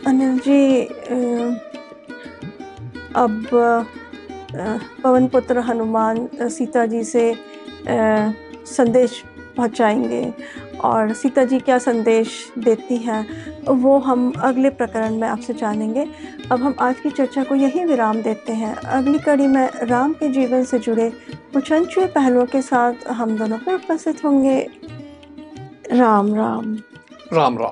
अनिल 0.07 0.38
जी 0.38 0.84
आ, 0.84 0.88
अब 3.16 3.46
पवन 5.03 5.26
पुत्र 5.26 5.59
हनुमान 5.59 6.28
सीता 6.42 6.86
जी 6.86 7.03
से 7.05 7.32
आ, 7.32 7.36
संदेश 8.66 9.22
पहुंचाएँगे। 9.57 10.22
और 10.85 11.12
सीता 11.12 11.45
जी 11.45 11.59
क्या 11.59 11.78
संदेश 11.78 12.53
देती 12.59 12.97
हैं, 12.97 13.26
वो 13.64 13.99
हम 13.99 14.33
अगले 14.39 14.70
प्रकरण 14.70 15.14
में 15.14 15.28
आपसे 15.28 15.55
जानेंगे। 15.55 16.07
अब 16.53 16.62
हम 16.62 16.74
आज 16.81 17.01
की 17.01 17.11
चर्चा 17.11 17.45
को 17.45 17.55
यहीं 17.55 17.87
विराम 17.87 18.22
देते 18.22 18.53
हैं। 18.53 18.74
अगली 18.74 19.18
कड़ी 19.18 19.47
में 19.47 19.68
राम 19.83 20.12
के 20.12 20.28
जीवन 20.28 20.64
से 20.64 20.78
जुड़े 20.78 21.11
कुछ 21.53 21.72
अनछुए 21.72 22.07
पहलुओं 22.07 22.47
के 22.47 22.62
साथ 22.62 22.93
हम 23.09 23.39
दोनों 23.39 23.59
पर 23.59 23.74
उपस्थित 23.74 24.24
होंगे। 24.24 24.68
राम 25.93 26.35
राम। 26.35 26.74
राम 27.33 27.59
राम। 27.59 27.68